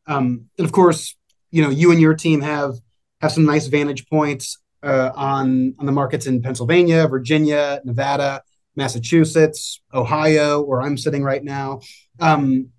Um, 0.07 0.45
and 0.57 0.65
of 0.65 0.71
course, 0.71 1.15
you 1.51 1.61
know, 1.61 1.69
you 1.69 1.91
and 1.91 1.99
your 1.99 2.13
team 2.13 2.41
have 2.41 2.75
have 3.19 3.33
some 3.33 3.45
nice 3.45 3.67
vantage 3.67 4.07
points 4.09 4.57
uh, 4.83 5.11
on 5.15 5.75
on 5.79 5.85
the 5.85 5.91
markets 5.91 6.27
in 6.27 6.41
Pennsylvania, 6.41 7.07
Virginia, 7.09 7.81
Nevada, 7.83 8.41
Massachusetts, 8.77 9.81
Ohio, 9.93 10.61
where 10.63 10.81
I'm 10.81 10.97
sitting 10.97 11.23
right 11.23 11.43
now. 11.43 11.81
Um, 12.21 12.69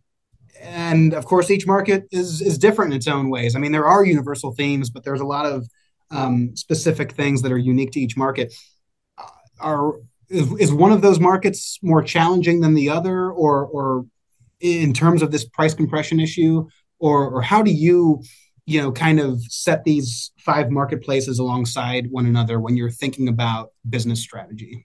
and 0.61 1.15
of 1.15 1.27
course, 1.27 1.51
each 1.51 1.67
market 1.67 2.05
is 2.11 2.41
is 2.41 2.57
different 2.59 2.93
in 2.93 2.97
its 2.97 3.09
own 3.09 3.29
ways. 3.29 3.55
I 3.55 3.59
mean, 3.59 3.73
there 3.73 3.87
are 3.87 4.05
universal 4.05 4.53
themes, 4.55 4.89
but 4.89 5.05
there's 5.05 5.21
a 5.21 5.27
lot 5.27 5.45
of 5.45 5.69
um, 6.11 6.57
specific 6.57 7.13
things 7.13 7.43
that 7.43 7.53
are 7.53 7.59
unique 7.59 7.93
to 7.93 8.01
each 8.01 8.17
market. 8.17 8.55
Are 9.61 9.95
is, 10.29 10.53
is 10.61 10.73
one 10.73 10.93
of 10.93 11.03
those 11.03 11.21
markets 11.21 11.79
more 11.83 12.03
challenging 12.03 12.61
than 12.61 12.75
the 12.75 12.91
other, 12.91 13.31
or 13.31 13.67
or 13.67 14.07
in 14.61 14.93
terms 14.93 15.23
of 15.23 15.31
this 15.31 15.45
price 15.45 15.75
compression 15.75 16.21
issue, 16.21 16.69
or 16.99 17.29
or 17.31 17.43
how 17.43 17.63
do 17.63 17.71
you 17.71 18.23
you 18.67 18.81
know 18.81 18.93
kind 18.93 19.21
of 19.21 19.43
set 19.45 19.85
these 19.85 20.33
five 20.39 20.71
marketplaces 20.71 21.39
alongside 21.39 22.11
one 22.11 22.27
another 22.27 22.61
when 22.61 22.77
you're 22.77 22.91
thinking 22.91 23.29
about 23.29 23.71
business 23.89 24.21
strategy? 24.21 24.85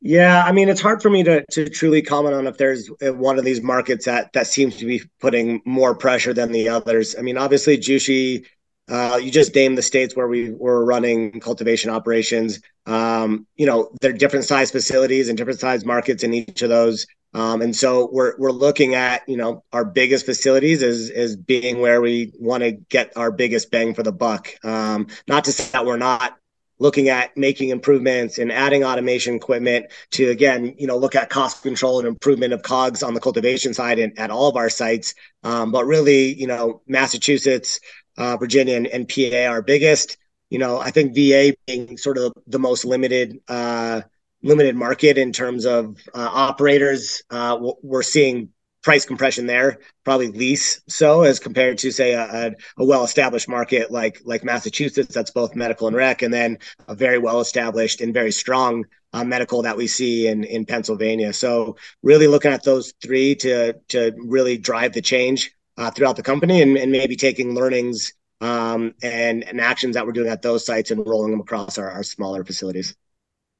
Yeah, 0.00 0.44
I 0.44 0.52
mean, 0.52 0.68
it's 0.68 0.80
hard 0.80 1.02
for 1.02 1.10
me 1.10 1.24
to 1.24 1.44
to 1.52 1.68
truly 1.68 2.02
comment 2.02 2.34
on 2.34 2.46
if 2.46 2.58
there's 2.58 2.88
one 3.00 3.38
of 3.38 3.44
these 3.44 3.62
markets 3.62 4.04
that 4.04 4.32
that 4.34 4.46
seems 4.46 4.76
to 4.76 4.86
be 4.86 5.02
putting 5.20 5.62
more 5.64 5.94
pressure 5.94 6.32
than 6.32 6.52
the 6.52 6.68
others. 6.68 7.16
I 7.18 7.22
mean, 7.22 7.36
obviously, 7.36 7.78
Jushi, 7.78 8.46
uh, 8.88 9.18
you 9.20 9.30
just 9.30 9.54
named 9.54 9.76
the 9.76 9.82
states 9.82 10.14
where 10.14 10.28
we 10.28 10.50
were 10.50 10.84
running 10.84 11.40
cultivation 11.40 11.90
operations. 11.90 12.60
Um, 12.86 13.46
you 13.56 13.66
know, 13.66 13.90
they're 14.00 14.12
different 14.12 14.44
size 14.44 14.70
facilities 14.70 15.28
and 15.28 15.36
different 15.36 15.60
size 15.60 15.84
markets 15.84 16.22
in 16.22 16.32
each 16.34 16.62
of 16.62 16.68
those. 16.68 17.06
Um, 17.34 17.60
and 17.60 17.74
so 17.74 18.08
we're 18.12 18.34
we're 18.38 18.52
looking 18.52 18.94
at 18.94 19.28
you 19.28 19.36
know 19.36 19.64
our 19.72 19.84
biggest 19.84 20.24
facilities 20.24 20.82
as 20.82 21.10
as 21.10 21.36
being 21.36 21.80
where 21.80 22.00
we 22.00 22.32
want 22.38 22.62
to 22.62 22.72
get 22.72 23.12
our 23.16 23.30
biggest 23.30 23.70
bang 23.70 23.92
for 23.92 24.02
the 24.02 24.12
buck. 24.12 24.54
Um, 24.64 25.08
not 25.28 25.44
to 25.44 25.52
say 25.52 25.70
that 25.72 25.84
we're 25.84 25.98
not 25.98 26.38
looking 26.78 27.08
at 27.08 27.36
making 27.36 27.70
improvements 27.70 28.38
and 28.38 28.52
adding 28.52 28.84
automation 28.84 29.34
equipment 29.34 29.86
to 30.12 30.28
again 30.28 30.74
you 30.78 30.86
know 30.86 30.96
look 30.96 31.14
at 31.14 31.30
cost 31.30 31.62
control 31.62 31.98
and 31.98 32.08
improvement 32.08 32.52
of 32.52 32.62
cogs 32.62 33.02
on 33.02 33.14
the 33.14 33.20
cultivation 33.20 33.74
side 33.74 33.98
and 33.98 34.18
at 34.18 34.30
all 34.30 34.48
of 34.48 34.56
our 34.56 34.68
sites 34.68 35.14
um, 35.42 35.72
but 35.72 35.86
really 35.86 36.34
you 36.34 36.46
know 36.46 36.82
massachusetts 36.86 37.80
uh, 38.18 38.36
virginia 38.36 38.76
and, 38.76 38.86
and, 38.86 39.08
pa 39.08 39.46
are 39.48 39.62
biggest 39.62 40.16
you 40.50 40.58
know 40.58 40.78
i 40.78 40.90
think 40.90 41.14
va 41.14 41.54
being 41.66 41.96
sort 41.96 42.18
of 42.18 42.32
the 42.46 42.58
most 42.58 42.84
limited 42.84 43.40
uh, 43.48 44.00
limited 44.42 44.76
market 44.76 45.18
in 45.18 45.32
terms 45.32 45.66
of 45.66 45.96
uh, 46.14 46.30
operators 46.32 47.22
uh, 47.30 47.58
we're 47.82 48.02
seeing 48.02 48.50
price 48.86 49.04
compression 49.04 49.46
there, 49.46 49.78
probably 50.04 50.28
least 50.28 50.80
so 50.88 51.22
as 51.22 51.40
compared 51.40 51.76
to 51.76 51.90
say 51.90 52.12
a, 52.12 52.54
a 52.78 52.84
well 52.84 53.02
established 53.02 53.48
market 53.48 53.90
like 53.90 54.22
like 54.24 54.44
Massachusetts 54.44 55.12
that's 55.12 55.32
both 55.32 55.56
medical 55.56 55.88
and 55.88 55.96
rec, 55.96 56.22
and 56.22 56.32
then 56.32 56.58
a 56.86 56.94
very 56.94 57.18
well 57.18 57.40
established 57.40 58.00
and 58.00 58.14
very 58.14 58.30
strong 58.30 58.84
uh, 59.12 59.24
medical 59.24 59.62
that 59.62 59.76
we 59.76 59.88
see 59.88 60.28
in 60.28 60.44
in 60.44 60.64
Pennsylvania. 60.64 61.32
So 61.32 61.76
really 62.04 62.28
looking 62.28 62.52
at 62.52 62.62
those 62.62 62.94
three 63.02 63.34
to 63.34 63.72
to 63.88 64.12
really 64.16 64.56
drive 64.56 64.92
the 64.92 65.02
change 65.02 65.50
uh, 65.76 65.90
throughout 65.90 66.16
the 66.16 66.22
company 66.22 66.62
and, 66.62 66.76
and 66.76 66.90
maybe 66.90 67.16
taking 67.16 67.54
learnings 67.54 68.12
um, 68.40 68.94
and 69.02 69.44
and 69.44 69.60
actions 69.60 69.94
that 69.94 70.06
we're 70.06 70.12
doing 70.12 70.28
at 70.28 70.42
those 70.42 70.64
sites 70.66 70.90
and 70.90 71.06
rolling 71.06 71.30
them 71.30 71.40
across 71.40 71.78
our, 71.78 71.90
our 71.90 72.02
smaller 72.02 72.44
facilities. 72.44 72.94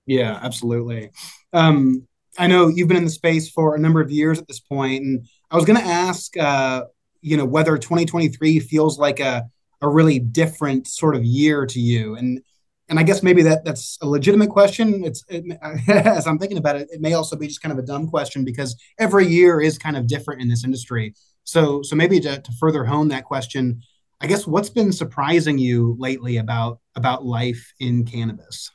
Yeah, 0.06 0.38
absolutely. 0.42 1.10
Um, 1.52 2.06
I 2.38 2.46
know 2.46 2.68
you've 2.68 2.88
been 2.88 2.96
in 2.96 3.04
the 3.04 3.10
space 3.10 3.48
for 3.50 3.74
a 3.74 3.78
number 3.78 4.00
of 4.00 4.10
years 4.10 4.38
at 4.38 4.46
this 4.46 4.60
point, 4.60 5.02
and 5.02 5.26
I 5.50 5.56
was 5.56 5.64
going 5.64 5.80
to 5.80 5.86
ask, 5.86 6.36
uh, 6.36 6.84
you 7.22 7.36
know, 7.36 7.44
whether 7.44 7.76
2023 7.78 8.60
feels 8.60 8.98
like 8.98 9.20
a 9.20 9.44
a 9.82 9.88
really 9.88 10.18
different 10.18 10.86
sort 10.86 11.14
of 11.16 11.24
year 11.24 11.66
to 11.66 11.80
you, 11.80 12.14
and 12.16 12.42
and 12.88 12.98
I 12.98 13.02
guess 13.02 13.22
maybe 13.22 13.42
that 13.42 13.64
that's 13.64 13.98
a 14.00 14.06
legitimate 14.06 14.50
question. 14.50 15.04
It's 15.04 15.24
it, 15.28 15.44
as 15.88 16.26
I'm 16.26 16.38
thinking 16.38 16.58
about 16.58 16.76
it, 16.76 16.88
it 16.92 17.00
may 17.00 17.14
also 17.14 17.36
be 17.36 17.46
just 17.46 17.62
kind 17.62 17.72
of 17.72 17.78
a 17.78 17.86
dumb 17.86 18.08
question 18.08 18.44
because 18.44 18.76
every 18.98 19.26
year 19.26 19.60
is 19.60 19.78
kind 19.78 19.96
of 19.96 20.06
different 20.06 20.42
in 20.42 20.48
this 20.48 20.64
industry. 20.64 21.14
So 21.46 21.82
so 21.82 21.96
maybe 21.96 22.20
to, 22.20 22.40
to 22.40 22.52
further 22.52 22.84
hone 22.84 23.08
that 23.08 23.24
question, 23.24 23.82
I 24.20 24.26
guess 24.26 24.46
what's 24.46 24.68
been 24.68 24.92
surprising 24.92 25.58
you 25.58 25.96
lately 25.98 26.36
about 26.36 26.80
about 26.96 27.24
life 27.24 27.72
in 27.78 28.04
cannabis? 28.04 28.70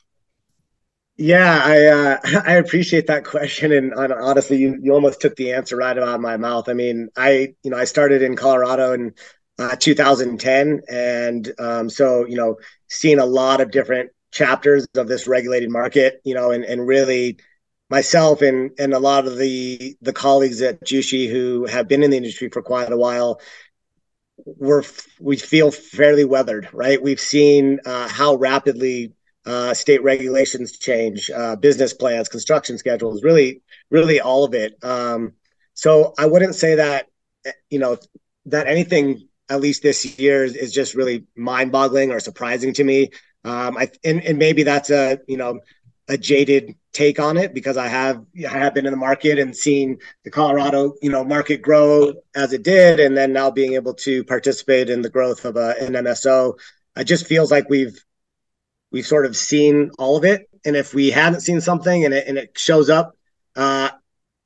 Yeah, 1.17 1.61
I 1.63 1.85
uh, 1.85 2.17
I 2.45 2.53
appreciate 2.53 3.07
that 3.07 3.25
question, 3.25 3.71
and, 3.73 3.93
honestly, 3.93 4.57
you, 4.57 4.79
you 4.81 4.93
almost 4.93 5.19
took 5.19 5.35
the 5.35 5.51
answer 5.51 5.75
right 5.75 5.97
out 5.97 6.07
of 6.07 6.21
my 6.21 6.37
mouth. 6.37 6.69
I 6.69 6.73
mean, 6.73 7.09
I 7.17 7.53
you 7.61 7.71
know 7.71 7.77
I 7.77 7.83
started 7.83 8.21
in 8.21 8.37
Colorado 8.37 8.93
in 8.93 9.13
uh, 9.59 9.75
2010, 9.75 10.81
and 10.89 11.51
um, 11.59 11.89
so 11.89 12.25
you 12.25 12.37
know, 12.37 12.57
seeing 12.89 13.19
a 13.19 13.25
lot 13.25 13.59
of 13.59 13.71
different 13.71 14.11
chapters 14.31 14.87
of 14.95 15.09
this 15.09 15.27
regulated 15.27 15.69
market, 15.69 16.21
you 16.23 16.33
know, 16.33 16.51
and 16.51 16.63
and 16.63 16.87
really 16.87 17.37
myself 17.91 18.41
and 18.41 18.71
and 18.79 18.93
a 18.93 18.99
lot 18.99 19.27
of 19.27 19.37
the 19.37 19.95
the 20.01 20.13
colleagues 20.13 20.61
at 20.61 20.83
Jushi 20.83 21.29
who 21.29 21.65
have 21.65 21.87
been 21.87 22.01
in 22.01 22.09
the 22.09 22.17
industry 22.17 22.49
for 22.49 22.63
quite 22.63 22.91
a 22.91 22.97
while 22.97 23.39
we're 24.45 24.83
we 25.19 25.37
feel 25.37 25.69
fairly 25.69 26.25
weathered 26.25 26.67
right 26.73 27.03
we've 27.03 27.19
seen 27.19 27.79
uh, 27.85 28.07
how 28.07 28.35
rapidly 28.35 29.13
uh, 29.45 29.73
state 29.73 30.03
regulations 30.03 30.77
change, 30.77 31.31
uh, 31.31 31.55
business 31.55 31.93
plans, 31.93 32.29
construction 32.29 32.77
schedules, 32.77 33.23
really, 33.23 33.61
really 33.89 34.21
all 34.21 34.43
of 34.43 34.53
it. 34.53 34.75
Um, 34.83 35.33
so 35.73 36.13
I 36.17 36.27
wouldn't 36.27 36.55
say 36.55 36.75
that, 36.75 37.07
you 37.69 37.79
know, 37.79 37.97
that 38.45 38.67
anything 38.67 39.27
at 39.49 39.59
least 39.59 39.83
this 39.83 40.19
year 40.19 40.43
is, 40.43 40.71
just 40.71 40.95
really 40.95 41.25
mind-boggling 41.35 42.11
or 42.11 42.19
surprising 42.19 42.73
to 42.73 42.83
me. 42.83 43.09
Um, 43.43 43.77
I 43.77 43.89
and, 44.03 44.23
and 44.23 44.37
maybe 44.37 44.61
that's 44.63 44.91
a 44.91 45.19
you 45.27 45.35
know 45.35 45.59
a 46.11 46.17
jaded 46.17 46.75
take 46.91 47.19
on 47.19 47.37
it 47.37 47.53
because 47.53 47.77
I 47.77 47.87
have 47.87 48.25
I 48.45 48.49
have 48.49 48.73
been 48.73 48.85
in 48.85 48.91
the 48.91 48.97
market 48.97 49.39
and 49.39 49.55
seen 49.55 49.99
the 50.25 50.29
Colorado 50.29 50.95
you 51.01 51.09
know 51.09 51.23
market 51.23 51.61
grow 51.61 52.13
as 52.35 52.51
it 52.51 52.63
did, 52.63 52.99
and 52.99 53.15
then 53.15 53.31
now 53.31 53.49
being 53.49 53.73
able 53.73 53.93
to 54.05 54.23
participate 54.25 54.89
in 54.89 55.01
the 55.01 55.09
growth 55.09 55.45
of 55.45 55.55
a, 55.55 55.75
an 55.79 55.93
MSO. 55.93 56.59
It 56.97 57.05
just 57.05 57.27
feels 57.27 57.49
like 57.49 57.69
we've 57.69 57.97
we've 58.91 59.07
sort 59.07 59.25
of 59.25 59.37
seen 59.37 59.91
all 59.97 60.17
of 60.17 60.25
it. 60.25 60.49
And 60.65 60.75
if 60.75 60.93
we 60.93 61.09
haven't 61.11 61.41
seen 61.41 61.61
something 61.61 62.05
and 62.05 62.13
it, 62.13 62.27
and 62.27 62.37
it 62.37 62.57
shows 62.57 62.89
up, 62.89 63.15
uh, 63.55 63.89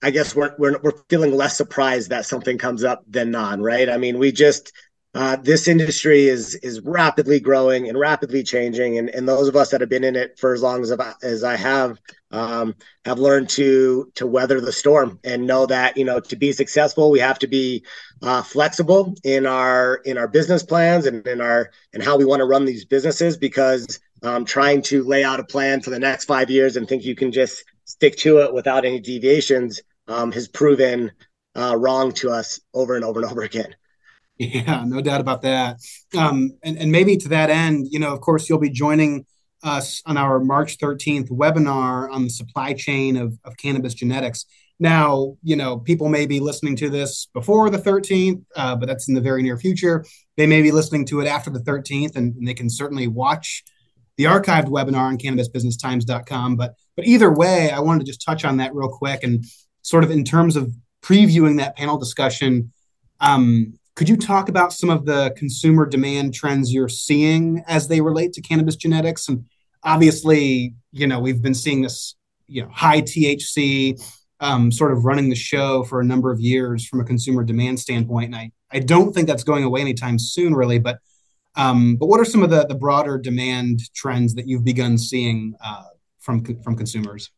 I 0.01 0.11
guess 0.11 0.35
we're, 0.35 0.53
we're, 0.59 0.79
we're 0.81 0.97
feeling 1.09 1.35
less 1.35 1.57
surprised 1.57 2.11
that 2.11 2.27
something 2.27 2.59
comes 2.59 2.83
up 2.83 3.03
than 3.09 3.31
non, 3.31 3.61
right? 3.61 3.89
I 3.89 3.97
mean, 3.97 4.19
we 4.19 4.31
just, 4.31 4.71
uh, 5.15 5.37
this 5.37 5.69
industry 5.69 6.27
is 6.27 6.55
is 6.55 6.81
rapidly 6.81 7.39
growing 7.39 7.87
and 7.87 7.97
rapidly 7.97 8.43
changing, 8.43 8.97
and, 8.97 9.09
and 9.11 9.27
those 9.27 9.47
of 9.47 9.55
us 9.55 9.69
that 9.69 9.79
have 9.79 9.89
been 9.89 10.03
in 10.03 10.17
it 10.17 10.37
for 10.37 10.53
as 10.53 10.61
long 10.61 10.83
as, 10.83 10.91
as 11.23 11.41
I 11.41 11.55
have 11.55 12.01
um, 12.31 12.75
have 13.05 13.17
learned 13.17 13.47
to 13.51 14.11
to 14.15 14.27
weather 14.27 14.59
the 14.59 14.73
storm 14.73 15.17
and 15.23 15.47
know 15.47 15.65
that 15.67 15.95
you 15.95 16.03
know 16.03 16.19
to 16.19 16.35
be 16.35 16.51
successful 16.51 17.11
we 17.11 17.19
have 17.19 17.39
to 17.39 17.47
be 17.47 17.85
uh, 18.23 18.43
flexible 18.43 19.15
in 19.23 19.45
our 19.45 20.01
in 20.03 20.17
our 20.17 20.27
business 20.27 20.63
plans 20.63 21.05
and 21.05 21.25
in 21.25 21.39
our 21.39 21.71
and 21.93 22.03
how 22.03 22.17
we 22.17 22.25
want 22.25 22.41
to 22.41 22.45
run 22.45 22.65
these 22.65 22.83
businesses 22.83 23.37
because 23.37 24.01
um, 24.21 24.43
trying 24.43 24.81
to 24.81 25.01
lay 25.03 25.23
out 25.23 25.39
a 25.39 25.45
plan 25.45 25.79
for 25.79 25.91
the 25.91 25.99
next 25.99 26.25
five 26.25 26.49
years 26.49 26.75
and 26.75 26.89
think 26.89 27.05
you 27.05 27.15
can 27.15 27.31
just 27.31 27.63
stick 27.85 28.17
to 28.17 28.39
it 28.39 28.53
without 28.53 28.83
any 28.83 28.99
deviations 28.99 29.81
um, 30.09 30.33
has 30.33 30.49
proven 30.49 31.09
uh, 31.55 31.73
wrong 31.77 32.11
to 32.11 32.29
us 32.29 32.59
over 32.73 32.97
and 32.97 33.05
over 33.05 33.21
and 33.21 33.31
over 33.31 33.43
again. 33.43 33.73
Yeah, 34.37 34.83
no 34.85 34.99
doubt 34.99 35.21
about 35.21 35.43
that. 35.43 35.79
Um, 36.17 36.57
and, 36.61 36.77
and 36.77 36.91
maybe 36.91 37.15
to 37.17 37.29
that 37.29 37.49
end, 37.49 37.87
you 37.89 37.99
know, 37.99 38.11
of 38.11 38.19
course, 38.19 38.49
you'll 38.49 38.59
be 38.59 38.69
joining 38.69 39.25
us 39.63 40.01
on 40.05 40.17
our 40.17 40.39
March 40.39 40.77
13th 40.77 41.29
webinar 41.29 42.11
on 42.11 42.25
the 42.25 42.29
supply 42.29 42.73
chain 42.73 43.15
of, 43.15 43.37
of 43.45 43.55
cannabis 43.57 43.93
genetics. 43.93 44.45
Now, 44.79 45.37
you 45.41 45.55
know, 45.55 45.79
people 45.79 46.09
may 46.09 46.25
be 46.25 46.41
listening 46.41 46.75
to 46.77 46.89
this 46.89 47.27
before 47.33 47.69
the 47.69 47.77
13th, 47.77 48.43
uh, 48.55 48.75
but 48.75 48.87
that's 48.87 49.07
in 49.07 49.15
the 49.15 49.21
very 49.21 49.41
near 49.41 49.57
future. 49.57 50.03
They 50.35 50.47
may 50.47 50.61
be 50.61 50.71
listening 50.71 51.05
to 51.05 51.21
it 51.21 51.27
after 51.27 51.49
the 51.49 51.59
13th, 51.59 52.15
and, 52.15 52.35
and 52.35 52.47
they 52.47 52.53
can 52.53 52.69
certainly 52.69 53.07
watch 53.07 53.63
the 54.17 54.25
archived 54.25 54.67
webinar 54.67 55.07
on 55.07 55.17
cannabisbusinesstimes.com. 55.17 56.57
But 56.57 56.75
but 56.95 57.05
either 57.05 57.31
way, 57.31 57.71
I 57.71 57.79
wanted 57.79 57.99
to 57.99 58.05
just 58.05 58.23
touch 58.25 58.45
on 58.45 58.57
that 58.57 58.73
real 58.73 58.89
quick 58.89 59.23
and 59.23 59.45
sort 59.81 60.03
of 60.03 60.11
in 60.11 60.23
terms 60.23 60.55
of 60.55 60.73
previewing 61.01 61.57
that 61.57 61.75
panel 61.75 61.97
discussion. 61.97 62.71
Um, 63.19 63.79
could 63.95 64.09
you 64.09 64.17
talk 64.17 64.49
about 64.49 64.73
some 64.73 64.89
of 64.89 65.05
the 65.05 65.33
consumer 65.37 65.85
demand 65.85 66.33
trends 66.33 66.73
you're 66.73 66.89
seeing 66.89 67.63
as 67.65 67.87
they 67.87 68.01
relate 68.01 68.33
to 68.33 68.41
cannabis 68.41 68.75
genetics? 68.75 69.29
And 69.29 69.45
obviously, 69.83 70.73
you 70.91 71.07
know, 71.07 71.19
we've 71.19 71.41
been 71.41 71.53
seeing 71.53 71.81
this, 71.81 72.15
you 72.47 72.61
know, 72.61 72.69
high 72.73 73.01
THC 73.01 73.99
um, 74.41 74.71
sort 74.71 74.91
of 74.91 75.05
running 75.05 75.29
the 75.29 75.35
show 75.35 75.83
for 75.83 76.01
a 76.01 76.05
number 76.05 76.29
of 76.29 76.41
years 76.41 76.85
from 76.85 76.99
a 76.99 77.05
consumer 77.05 77.43
demand 77.43 77.79
standpoint. 77.79 78.27
And 78.27 78.35
I, 78.35 78.51
I 78.71 78.79
don't 78.79 79.13
think 79.13 79.27
that's 79.27 79.45
going 79.45 79.63
away 79.63 79.79
anytime 79.79 80.19
soon, 80.19 80.53
really. 80.53 80.79
But 80.79 80.99
um, 81.57 81.95
but 81.95 82.07
what 82.07 82.19
are 82.19 82.25
some 82.25 82.43
of 82.43 82.49
the, 82.49 82.65
the 82.65 82.75
broader 82.75 83.17
demand 83.17 83.79
trends 83.93 84.35
that 84.35 84.45
you've 84.45 84.65
begun 84.65 84.97
seeing 84.97 85.55
uh, 85.63 85.85
from 86.19 86.43
from 86.63 86.75
consumers? 86.75 87.31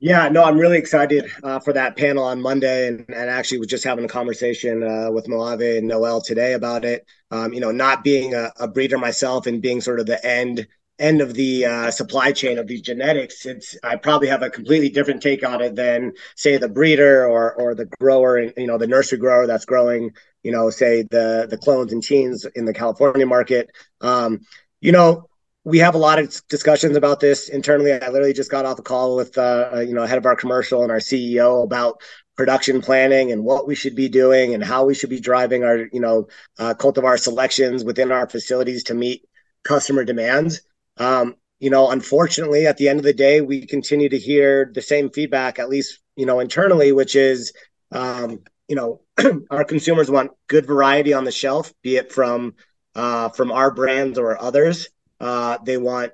Yeah, 0.00 0.28
no, 0.28 0.44
I'm 0.44 0.58
really 0.58 0.78
excited 0.78 1.28
uh, 1.42 1.58
for 1.58 1.72
that 1.72 1.96
panel 1.96 2.22
on 2.22 2.40
Monday, 2.40 2.86
and, 2.86 3.04
and 3.08 3.28
actually 3.28 3.58
was 3.58 3.66
just 3.66 3.82
having 3.82 4.04
a 4.04 4.08
conversation 4.08 4.84
uh, 4.84 5.10
with 5.10 5.26
Moave 5.26 5.60
and 5.60 5.88
Noel 5.88 6.20
today 6.20 6.52
about 6.52 6.84
it. 6.84 7.04
Um, 7.32 7.52
you 7.52 7.58
know, 7.58 7.72
not 7.72 8.04
being 8.04 8.32
a, 8.32 8.52
a, 8.60 8.68
breeder 8.68 8.96
myself 8.96 9.48
and 9.48 9.60
being 9.60 9.80
sort 9.80 9.98
of 9.98 10.06
the 10.06 10.24
end 10.24 10.68
end 11.00 11.20
of 11.20 11.34
the 11.34 11.64
uh, 11.64 11.90
supply 11.90 12.30
chain 12.30 12.58
of 12.58 12.68
these 12.68 12.82
genetics, 12.82 13.44
it's 13.44 13.76
I 13.82 13.96
probably 13.96 14.28
have 14.28 14.42
a 14.42 14.50
completely 14.50 14.88
different 14.88 15.20
take 15.20 15.44
on 15.44 15.60
it 15.60 15.74
than 15.74 16.12
say 16.36 16.58
the 16.58 16.68
breeder 16.68 17.26
or 17.26 17.52
or 17.54 17.74
the 17.74 17.86
grower, 17.86 18.36
and 18.36 18.52
you 18.56 18.68
know, 18.68 18.78
the 18.78 18.86
nursery 18.86 19.18
grower 19.18 19.48
that's 19.48 19.64
growing, 19.64 20.12
you 20.44 20.52
know, 20.52 20.70
say 20.70 21.02
the 21.02 21.48
the 21.50 21.58
clones 21.58 21.92
and 21.92 22.04
teens 22.04 22.46
in 22.54 22.66
the 22.66 22.74
California 22.74 23.26
market. 23.26 23.70
Um, 24.00 24.42
you 24.80 24.92
know, 24.92 25.27
we 25.68 25.78
have 25.78 25.94
a 25.94 25.98
lot 25.98 26.18
of 26.18 26.40
discussions 26.48 26.96
about 26.96 27.20
this 27.20 27.50
internally. 27.50 27.92
I 27.92 28.08
literally 28.08 28.32
just 28.32 28.50
got 28.50 28.64
off 28.64 28.78
a 28.78 28.82
call 28.82 29.16
with 29.16 29.36
uh, 29.36 29.70
uh, 29.74 29.80
you 29.80 29.92
know 29.92 30.06
head 30.06 30.16
of 30.16 30.24
our 30.24 30.34
commercial 30.34 30.82
and 30.82 30.90
our 30.90 30.98
CEO 30.98 31.62
about 31.62 32.00
production 32.36 32.80
planning 32.80 33.32
and 33.32 33.44
what 33.44 33.66
we 33.66 33.74
should 33.74 33.94
be 33.94 34.08
doing 34.08 34.54
and 34.54 34.64
how 34.64 34.86
we 34.86 34.94
should 34.94 35.10
be 35.10 35.20
driving 35.20 35.64
our 35.64 35.88
you 35.92 36.00
know 36.00 36.26
uh, 36.58 36.72
cultivar 36.72 37.18
selections 37.18 37.84
within 37.84 38.10
our 38.10 38.26
facilities 38.26 38.84
to 38.84 38.94
meet 38.94 39.28
customer 39.62 40.04
demands. 40.04 40.62
Um, 40.96 41.36
you 41.60 41.68
know, 41.68 41.90
unfortunately, 41.90 42.66
at 42.66 42.78
the 42.78 42.88
end 42.88 42.98
of 42.98 43.04
the 43.04 43.12
day, 43.12 43.42
we 43.42 43.66
continue 43.66 44.08
to 44.08 44.18
hear 44.18 44.70
the 44.74 44.80
same 44.80 45.10
feedback, 45.10 45.58
at 45.58 45.68
least 45.68 45.98
you 46.16 46.24
know 46.24 46.40
internally, 46.40 46.92
which 46.92 47.14
is 47.14 47.52
um, 47.92 48.40
you 48.68 48.76
know 48.76 49.02
our 49.50 49.64
consumers 49.64 50.10
want 50.10 50.30
good 50.46 50.64
variety 50.64 51.12
on 51.12 51.24
the 51.24 51.30
shelf, 51.30 51.74
be 51.82 51.96
it 51.96 52.10
from 52.10 52.54
uh, 52.94 53.28
from 53.28 53.52
our 53.52 53.70
brands 53.70 54.18
or 54.18 54.40
others. 54.40 54.88
Uh, 55.20 55.58
they 55.64 55.76
want 55.76 56.12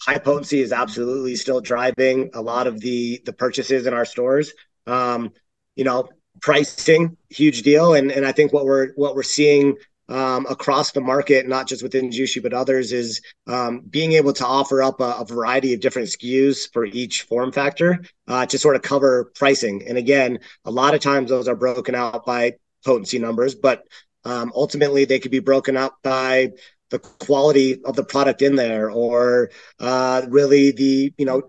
high 0.00 0.18
potency 0.18 0.60
is 0.60 0.72
absolutely 0.72 1.36
still 1.36 1.60
driving 1.60 2.30
a 2.34 2.40
lot 2.40 2.66
of 2.66 2.80
the 2.80 3.20
the 3.24 3.32
purchases 3.32 3.86
in 3.86 3.94
our 3.94 4.04
stores. 4.04 4.52
Um, 4.86 5.32
you 5.74 5.84
know, 5.84 6.08
pricing 6.40 7.16
huge 7.30 7.62
deal, 7.62 7.94
and 7.94 8.10
and 8.10 8.26
I 8.26 8.32
think 8.32 8.52
what 8.52 8.64
we're 8.64 8.92
what 8.94 9.14
we're 9.14 9.22
seeing 9.22 9.76
um, 10.08 10.46
across 10.48 10.92
the 10.92 11.00
market, 11.00 11.48
not 11.48 11.66
just 11.66 11.82
within 11.82 12.10
Jushi 12.10 12.42
but 12.42 12.52
others, 12.52 12.92
is 12.92 13.20
um, 13.46 13.80
being 13.80 14.12
able 14.12 14.32
to 14.34 14.46
offer 14.46 14.82
up 14.82 15.00
a, 15.00 15.16
a, 15.18 15.24
variety 15.24 15.74
of 15.74 15.80
different 15.80 16.08
SKUs 16.08 16.72
for 16.72 16.84
each 16.84 17.22
form 17.22 17.50
factor 17.50 18.04
uh, 18.28 18.46
to 18.46 18.58
sort 18.58 18.76
of 18.76 18.82
cover 18.82 19.32
pricing. 19.34 19.82
And 19.86 19.98
again, 19.98 20.38
a 20.64 20.70
lot 20.70 20.94
of 20.94 21.00
times 21.00 21.30
those 21.30 21.48
are 21.48 21.56
broken 21.56 21.96
out 21.96 22.24
by 22.24 22.54
potency 22.84 23.18
numbers, 23.18 23.56
but 23.56 23.84
um, 24.24 24.52
ultimately 24.54 25.04
they 25.04 25.18
could 25.18 25.32
be 25.32 25.40
broken 25.40 25.76
up 25.76 25.98
by 26.02 26.52
the 26.90 26.98
quality 26.98 27.82
of 27.84 27.96
the 27.96 28.04
product 28.04 28.42
in 28.42 28.56
there 28.56 28.90
or 28.90 29.50
uh, 29.80 30.22
really 30.28 30.70
the 30.72 31.12
you 31.18 31.26
know 31.26 31.42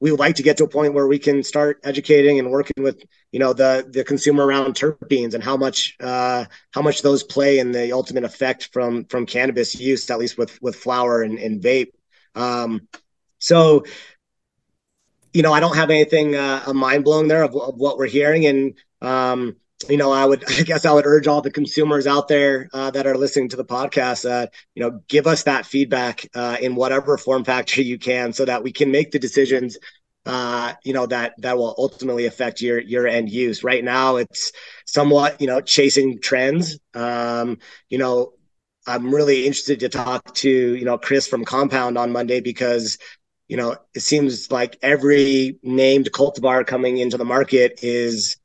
we 0.00 0.10
would 0.10 0.20
like 0.20 0.36
to 0.36 0.42
get 0.42 0.56
to 0.56 0.64
a 0.64 0.68
point 0.68 0.94
where 0.94 1.06
we 1.06 1.18
can 1.18 1.42
start 1.42 1.78
educating 1.84 2.38
and 2.38 2.50
working 2.50 2.82
with 2.82 3.02
you 3.32 3.38
know 3.38 3.52
the 3.52 3.86
the 3.90 4.02
consumer 4.02 4.46
around 4.46 4.74
terpenes 4.74 5.34
and 5.34 5.44
how 5.44 5.56
much 5.56 5.96
uh, 6.00 6.44
how 6.72 6.82
much 6.82 7.02
those 7.02 7.22
play 7.22 7.58
in 7.58 7.72
the 7.72 7.92
ultimate 7.92 8.24
effect 8.24 8.70
from 8.72 9.04
from 9.04 9.26
cannabis 9.26 9.78
use 9.78 10.10
at 10.10 10.18
least 10.18 10.38
with 10.38 10.60
with 10.62 10.76
flower 10.76 11.22
and, 11.22 11.38
and 11.38 11.62
vape. 11.62 11.92
Um, 12.34 12.88
so 13.38 13.84
you 15.32 15.42
know 15.42 15.52
i 15.52 15.60
don't 15.60 15.76
have 15.76 15.90
anything 15.90 16.34
uh, 16.34 16.72
mind 16.74 17.04
blowing 17.04 17.28
there 17.28 17.42
of, 17.42 17.54
of 17.54 17.76
what 17.76 17.98
we're 17.98 18.06
hearing 18.06 18.46
and 18.46 18.74
um, 19.00 19.56
you 19.88 19.96
know, 19.96 20.12
I 20.12 20.24
would, 20.24 20.44
I 20.58 20.62
guess 20.62 20.84
I 20.84 20.92
would 20.92 21.06
urge 21.06 21.26
all 21.26 21.40
the 21.40 21.50
consumers 21.50 22.06
out 22.06 22.28
there 22.28 22.68
uh, 22.72 22.90
that 22.90 23.06
are 23.06 23.16
listening 23.16 23.48
to 23.50 23.56
the 23.56 23.64
podcast, 23.64 24.28
uh, 24.28 24.46
you 24.74 24.82
know, 24.82 25.00
give 25.08 25.26
us 25.26 25.44
that 25.44 25.66
feedback 25.66 26.28
uh, 26.34 26.56
in 26.60 26.74
whatever 26.74 27.16
form 27.16 27.44
factor 27.44 27.82
you 27.82 27.98
can, 27.98 28.32
so 28.32 28.44
that 28.44 28.62
we 28.62 28.72
can 28.72 28.90
make 28.90 29.10
the 29.10 29.18
decisions, 29.18 29.78
uh, 30.26 30.74
you 30.84 30.92
know, 30.92 31.06
that 31.06 31.34
that 31.38 31.56
will 31.56 31.74
ultimately 31.78 32.26
affect 32.26 32.60
your 32.60 32.78
your 32.80 33.06
end 33.06 33.30
use. 33.30 33.64
Right 33.64 33.84
now, 33.84 34.16
it's 34.16 34.52
somewhat, 34.86 35.40
you 35.40 35.46
know, 35.46 35.60
chasing 35.60 36.20
trends. 36.20 36.78
Um, 36.94 37.58
you 37.88 37.98
know, 37.98 38.32
I'm 38.86 39.14
really 39.14 39.46
interested 39.46 39.80
to 39.80 39.88
talk 39.88 40.34
to 40.36 40.50
you 40.50 40.84
know 40.84 40.98
Chris 40.98 41.26
from 41.26 41.44
Compound 41.44 41.96
on 41.98 42.12
Monday 42.12 42.40
because 42.40 42.98
you 43.48 43.56
know 43.56 43.76
it 43.94 44.00
seems 44.00 44.50
like 44.50 44.78
every 44.82 45.58
named 45.62 46.10
cultivar 46.12 46.66
coming 46.66 46.98
into 46.98 47.16
the 47.16 47.24
market 47.24 47.80
is 47.82 48.36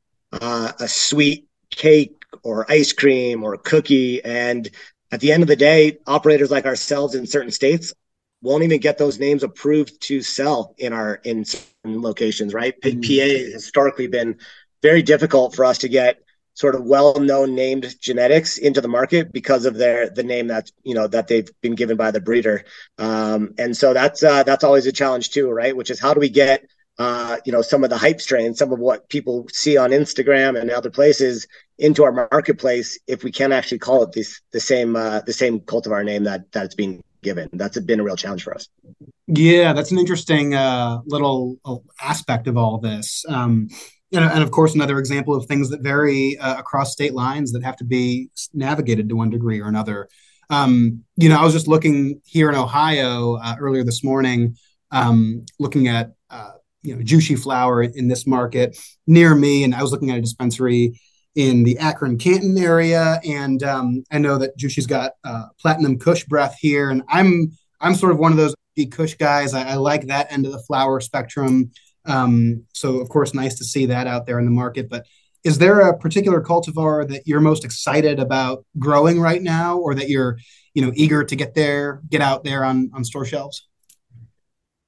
uh, 0.41 0.71
a 0.79 0.87
sweet 0.87 1.47
cake 1.69 2.23
or 2.43 2.69
ice 2.71 2.93
cream 2.93 3.43
or 3.43 3.57
cookie. 3.57 4.23
And 4.23 4.69
at 5.11 5.19
the 5.19 5.31
end 5.31 5.43
of 5.43 5.47
the 5.47 5.55
day, 5.55 5.97
operators 6.07 6.51
like 6.51 6.65
ourselves 6.65 7.15
in 7.15 7.25
certain 7.25 7.51
states 7.51 7.93
won't 8.41 8.63
even 8.63 8.79
get 8.79 8.97
those 8.97 9.19
names 9.19 9.43
approved 9.43 9.99
to 10.01 10.21
sell 10.21 10.75
in 10.77 10.93
our 10.93 11.15
in 11.23 11.45
certain 11.45 12.01
locations, 12.01 12.53
right? 12.53 12.79
Mm-hmm. 12.81 13.01
PA 13.01 13.53
historically 13.53 14.07
been 14.07 14.37
very 14.81 15.01
difficult 15.01 15.55
for 15.55 15.65
us 15.65 15.79
to 15.79 15.89
get 15.89 16.19
sort 16.53 16.75
of 16.75 16.85
well-known 16.85 17.53
named 17.53 17.95
genetics 17.99 18.57
into 18.57 18.79
the 18.79 18.87
market 18.87 19.31
because 19.33 19.65
of 19.65 19.75
their 19.75 20.09
the 20.09 20.23
name 20.23 20.47
that's 20.47 20.71
you 20.83 20.95
know 20.95 21.07
that 21.07 21.27
they've 21.27 21.49
been 21.61 21.75
given 21.75 21.97
by 21.97 22.11
the 22.11 22.21
breeder 22.21 22.63
um, 22.97 23.53
and 23.57 23.75
so 23.75 23.93
that's 23.93 24.23
uh, 24.23 24.41
that's 24.43 24.63
always 24.63 24.85
a 24.85 24.91
challenge 24.91 25.31
too 25.31 25.49
right 25.49 25.75
which 25.75 25.89
is 25.89 25.99
how 25.99 26.13
do 26.13 26.19
we 26.19 26.29
get 26.29 26.65
uh, 26.97 27.37
you 27.45 27.51
know, 27.51 27.61
some 27.61 27.83
of 27.83 27.89
the 27.89 27.97
hype 27.97 28.21
strain, 28.21 28.53
some 28.53 28.71
of 28.71 28.79
what 28.79 29.09
people 29.09 29.47
see 29.51 29.77
on 29.77 29.91
Instagram 29.91 30.59
and 30.59 30.71
other 30.71 30.89
places 30.89 31.47
into 31.77 32.03
our 32.03 32.11
marketplace 32.31 32.97
if 33.07 33.23
we 33.23 33.31
can 33.31 33.51
actually 33.51 33.79
call 33.79 34.01
it 34.03 34.13
this 34.13 34.41
the 34.51 34.59
same 34.61 34.95
uh, 34.95 35.19
the 35.21 35.33
same 35.33 35.59
cultivar 35.61 36.05
name 36.05 36.23
that 36.23 36.51
that's 36.51 36.75
being 36.75 37.03
given. 37.21 37.49
That's 37.53 37.77
been 37.79 37.99
a 37.99 38.03
real 38.03 38.15
challenge 38.15 38.43
for 38.43 38.53
us. 38.53 38.69
Yeah, 39.27 39.73
that's 39.73 39.91
an 39.91 39.97
interesting 39.97 40.53
uh, 40.53 40.99
little 41.05 41.57
uh, 41.65 41.77
aspect 42.01 42.47
of 42.47 42.55
all 42.55 42.77
this. 42.77 43.25
Um, 43.27 43.67
and, 44.13 44.23
and, 44.23 44.43
of 44.43 44.51
course, 44.51 44.75
another 44.75 44.99
example 44.99 45.35
of 45.35 45.47
things 45.47 45.69
that 45.71 45.81
vary 45.81 46.37
uh, 46.37 46.57
across 46.57 46.93
state 46.93 47.13
lines 47.13 47.51
that 47.51 47.63
have 47.63 47.75
to 47.77 47.83
be 47.83 48.29
navigated 48.53 49.09
to 49.09 49.15
one 49.15 49.31
degree 49.31 49.59
or 49.59 49.67
another. 49.67 50.07
Um, 50.49 51.03
you 51.17 51.27
know, 51.27 51.37
I 51.37 51.43
was 51.43 51.53
just 51.53 51.67
looking 51.67 52.21
here 52.23 52.49
in 52.49 52.55
Ohio 52.55 53.35
uh, 53.35 53.55
earlier 53.59 53.83
this 53.83 54.03
morning, 54.03 54.55
um, 54.91 55.45
looking 55.59 55.87
at 55.87 56.11
you 56.85 56.95
know 56.95 57.01
Jushi 57.01 57.37
flower 57.37 57.83
in 57.83 58.07
this 58.07 58.27
market 58.27 58.77
near 59.07 59.35
me, 59.35 59.63
and 59.63 59.73
I 59.73 59.81
was 59.81 59.91
looking 59.91 60.11
at 60.11 60.17
a 60.17 60.21
dispensary 60.21 60.99
in 61.35 61.63
the 61.63 61.77
Akron 61.79 62.17
Canton 62.17 62.57
area, 62.57 63.19
and 63.27 63.61
um, 63.63 64.03
I 64.11 64.19
know 64.19 64.37
that 64.37 64.57
Jushi's 64.57 64.87
got 64.87 65.13
uh, 65.23 65.47
Platinum 65.59 65.99
Kush 65.99 66.23
breath 66.25 66.55
here, 66.59 66.89
and 66.89 67.03
I'm 67.09 67.51
I'm 67.81 67.95
sort 67.95 68.11
of 68.11 68.19
one 68.19 68.31
of 68.31 68.37
those 68.37 68.55
Kush 68.91 69.15
guys. 69.15 69.53
I, 69.53 69.63
I 69.63 69.75
like 69.75 70.07
that 70.07 70.31
end 70.31 70.45
of 70.45 70.51
the 70.51 70.59
flower 70.59 70.99
spectrum. 70.99 71.71
Um, 72.05 72.65
so 72.73 72.99
of 72.99 73.09
course, 73.09 73.33
nice 73.33 73.57
to 73.57 73.65
see 73.65 73.85
that 73.87 74.07
out 74.07 74.25
there 74.25 74.39
in 74.39 74.45
the 74.45 74.51
market. 74.51 74.89
But 74.89 75.05
is 75.43 75.57
there 75.57 75.79
a 75.81 75.97
particular 75.97 76.41
cultivar 76.41 77.07
that 77.07 77.27
you're 77.27 77.39
most 77.39 77.63
excited 77.63 78.19
about 78.19 78.65
growing 78.79 79.19
right 79.19 79.41
now, 79.41 79.77
or 79.77 79.95
that 79.95 80.09
you're 80.09 80.37
you 80.73 80.85
know 80.85 80.91
eager 80.95 81.23
to 81.23 81.35
get 81.35 81.53
there, 81.53 82.01
get 82.09 82.21
out 82.21 82.43
there 82.43 82.63
on 82.63 82.91
on 82.93 83.03
store 83.03 83.25
shelves? 83.25 83.67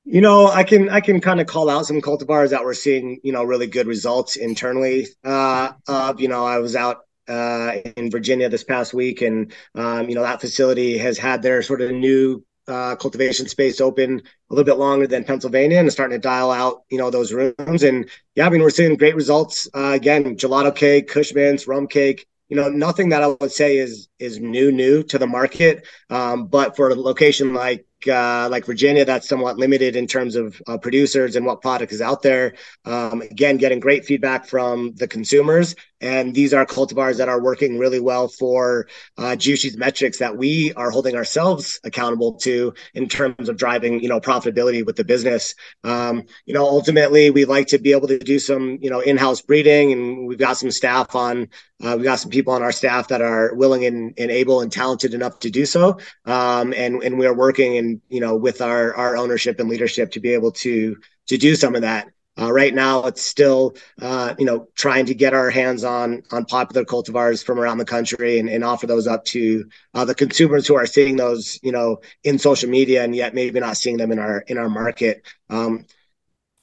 You 0.10 0.22
know, 0.22 0.48
I 0.48 0.64
can 0.64 0.90
I 0.90 1.02
can 1.02 1.20
kind 1.20 1.42
of 1.42 1.48
call 1.48 1.70
out 1.70 1.86
some 1.86 2.00
cultivars 2.00 2.52
that 2.52 2.64
we're 2.64 2.74
seeing, 2.74 3.20
you 3.24 3.34
know, 3.34 3.44
really 3.44 3.68
good 3.68 3.88
results 3.88 4.38
internally. 4.38 5.08
Uh, 5.22 5.74
of 5.86 6.22
you 6.22 6.30
know, 6.30 6.46
I 6.46 6.60
was 6.60 6.78
out 6.78 7.00
uh, 7.28 7.74
in 7.98 8.10
Virginia 8.10 8.48
this 8.48 8.64
past 8.64 8.94
week, 8.94 9.22
and 9.22 9.52
um, 9.76 10.08
you 10.08 10.16
know 10.16 10.22
that 10.22 10.40
facility 10.40 10.98
has 10.98 11.18
had 11.18 11.42
their 11.42 11.62
sort 11.62 11.82
of 11.82 11.92
new 11.92 12.42
uh, 12.70 12.96
cultivation 12.96 13.50
space 13.50 13.82
open 13.82 14.22
a 14.22 14.54
little 14.54 14.64
bit 14.64 14.78
longer 14.78 15.08
than 15.08 15.26
Pennsylvania, 15.26 15.80
and 15.80 15.92
starting 15.92 16.16
to 16.18 16.22
dial 16.22 16.52
out, 16.52 16.84
you 16.90 16.98
know, 16.98 17.10
those 17.10 17.34
rooms. 17.34 17.84
And 17.84 18.10
yeah, 18.34 18.46
I 18.46 18.50
mean, 18.50 18.62
we're 18.62 18.70
seeing 18.70 18.96
great 18.96 19.16
results. 19.16 19.68
Uh, 19.76 19.92
again, 19.94 20.38
gelato 20.38 20.74
cake, 20.74 21.10
Kush 21.10 21.34
mints, 21.34 21.68
rum 21.68 21.86
cake. 21.86 22.26
You 22.48 22.56
know, 22.56 22.70
nothing 22.70 23.10
that 23.10 23.24
I 23.24 23.28
would 23.28 23.52
say 23.52 23.76
is 23.76 24.08
is 24.20 24.40
new 24.40 24.72
new 24.72 25.04
to 25.04 25.18
the 25.18 25.28
market, 25.28 25.86
um, 26.10 26.48
but 26.48 26.76
for 26.76 26.90
a 26.90 26.96
location 26.96 27.54
like 27.54 27.86
uh, 28.08 28.48
like 28.52 28.66
Virginia, 28.66 29.06
that's 29.06 29.28
somewhat 29.28 29.58
limited 29.58 29.96
in 29.96 30.06
terms 30.06 30.36
of 30.36 30.62
uh, 30.68 30.78
producers 30.78 31.36
and 31.36 31.46
what 31.46 31.62
product 31.62 31.92
is 31.92 32.02
out 32.02 32.22
there. 32.22 32.54
Um, 32.86 33.22
again, 33.22 33.58
getting 33.58 33.80
great 33.80 34.06
feedback 34.06 34.46
from 34.46 34.94
the 34.96 35.08
consumers, 35.08 35.76
and 36.00 36.34
these 36.34 36.54
are 36.54 36.66
cultivars 36.66 37.18
that 37.18 37.28
are 37.30 37.42
working 37.42 37.80
really 37.80 38.00
well 38.00 38.28
for 38.28 38.88
uh, 39.18 39.36
metrics 39.78 40.20
that 40.20 40.38
we 40.38 40.74
are 40.74 40.92
holding 40.92 41.16
ourselves 41.16 41.80
accountable 41.84 42.34
to 42.34 42.74
in 42.94 43.08
terms 43.10 43.50
of 43.50 43.58
driving, 43.58 44.00
you 44.02 44.10
know, 44.10 44.20
profitability 44.20 44.86
with 44.86 44.96
the 44.96 45.04
business. 45.04 45.56
Um, 45.84 46.24
you 46.46 46.54
know, 46.54 46.66
ultimately, 46.66 47.32
we 47.32 47.46
like 47.46 47.68
to 47.68 47.80
be 47.80 47.94
able 47.94 48.08
to 48.10 48.20
do 48.20 48.38
some, 48.38 48.78
you 48.80 48.90
know, 48.92 49.00
in-house 49.00 49.42
breeding, 49.42 49.92
and 49.92 50.28
we've 50.28 50.38
got 50.38 50.58
some 50.58 50.72
staff 50.72 51.16
on. 51.16 51.50
Uh, 51.84 51.94
we've 51.96 52.06
got 52.06 52.20
some 52.20 52.32
people 52.32 52.54
on 52.54 52.64
our 52.64 52.72
staff 52.72 53.08
that 53.08 53.22
are 53.22 53.54
willing 53.54 53.86
and, 53.86 54.07
and 54.18 54.32
able 54.32 54.62
and 54.62 54.72
talented 54.72 55.14
enough 55.14 55.40
to 55.40 55.50
do 55.50 55.66
so, 55.66 56.00
um, 56.26 56.74
and 56.74 57.04
and 57.04 57.18
we 57.18 57.26
are 57.26 57.34
working 57.34 57.78
and 57.78 58.02
you 58.10 58.20
know 58.20 58.36
with 58.36 58.62
our 58.62 58.96
our 58.96 59.18
ownership 59.18 59.60
and 59.60 59.70
leadership 59.70 60.12
to 60.12 60.20
be 60.20 60.34
able 60.34 60.52
to 60.52 60.98
to 61.28 61.38
do 61.38 61.56
some 61.56 61.76
of 61.76 61.82
that. 61.82 62.10
Uh, 62.40 62.52
right 62.52 62.76
now, 62.76 63.04
it's 63.06 63.24
still 63.24 63.76
uh, 64.02 64.36
you 64.38 64.46
know 64.46 64.68
trying 64.76 65.06
to 65.08 65.16
get 65.16 65.34
our 65.34 65.50
hands 65.50 65.84
on 65.84 66.22
on 66.32 66.46
popular 66.46 66.86
cultivars 66.86 67.44
from 67.44 67.60
around 67.60 67.80
the 67.80 67.86
country 67.86 68.38
and, 68.40 68.48
and 68.48 68.64
offer 68.64 68.86
those 68.86 69.08
up 69.08 69.26
to 69.26 69.66
uh, 69.96 70.06
the 70.06 70.14
consumers 70.14 70.68
who 70.68 70.76
are 70.76 70.86
seeing 70.86 71.16
those 71.16 71.60
you 71.64 71.72
know 71.72 72.00
in 72.24 72.38
social 72.38 72.70
media 72.70 73.04
and 73.04 73.16
yet 73.16 73.34
maybe 73.34 73.60
not 73.60 73.78
seeing 73.78 73.98
them 73.98 74.12
in 74.12 74.20
our 74.20 74.40
in 74.48 74.58
our 74.58 74.70
market. 74.70 75.24
Um, 75.50 75.86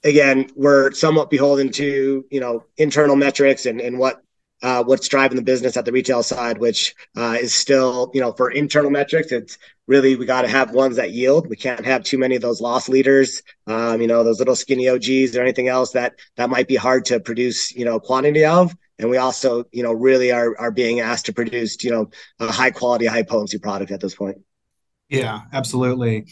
again, 0.05 0.49
we're 0.55 0.91
somewhat 0.91 1.29
beholden 1.29 1.71
to 1.73 2.25
you 2.29 2.39
know 2.39 2.63
internal 2.77 3.17
metrics 3.17 3.65
and, 3.65 3.81
and 3.81 3.99
what 3.99 4.21
uh, 4.61 4.83
what's 4.83 5.07
driving 5.07 5.35
the 5.35 5.43
business 5.43 5.77
at 5.77 5.85
the 5.85 5.91
retail 5.91 6.23
side, 6.23 6.57
which 6.57 6.95
uh, 7.15 7.37
is 7.39 7.53
still, 7.53 8.09
you 8.13 8.21
know, 8.21 8.31
for 8.31 8.49
internal 8.49 8.89
metrics, 8.89 9.31
it's 9.31 9.57
really 9.87 10.15
we 10.15 10.25
got 10.25 10.41
to 10.41 10.47
have 10.47 10.71
ones 10.71 10.95
that 10.95 11.11
yield. 11.11 11.47
We 11.49 11.55
can't 11.55 11.85
have 11.85 12.03
too 12.03 12.17
many 12.17 12.35
of 12.35 12.41
those 12.41 12.61
loss 12.61 12.89
leaders, 12.89 13.43
um, 13.67 14.01
you 14.01 14.07
know, 14.07 14.23
those 14.23 14.39
little 14.39 14.55
skinny 14.55 14.89
OGs 14.89 15.35
or 15.35 15.41
anything 15.41 15.67
else 15.67 15.91
that 15.91 16.15
that 16.37 16.49
might 16.49 16.67
be 16.67 16.75
hard 16.75 17.05
to 17.05 17.19
produce, 17.19 17.75
you 17.75 17.85
know, 17.85 17.99
quantity 17.99 18.45
of. 18.45 18.75
And 18.97 19.09
we 19.09 19.17
also, 19.17 19.65
you 19.71 19.83
know, 19.83 19.91
really 19.91 20.31
are 20.31 20.57
are 20.57 20.71
being 20.71 21.01
asked 21.01 21.25
to 21.27 21.33
produce, 21.33 21.83
you 21.83 21.91
know, 21.91 22.09
a 22.39 22.51
high 22.51 22.71
quality, 22.71 23.05
high 23.05 23.23
potency 23.23 23.59
product 23.59 23.91
at 23.91 23.99
this 23.99 24.15
point. 24.15 24.37
Yeah, 25.09 25.41
absolutely. 25.53 26.27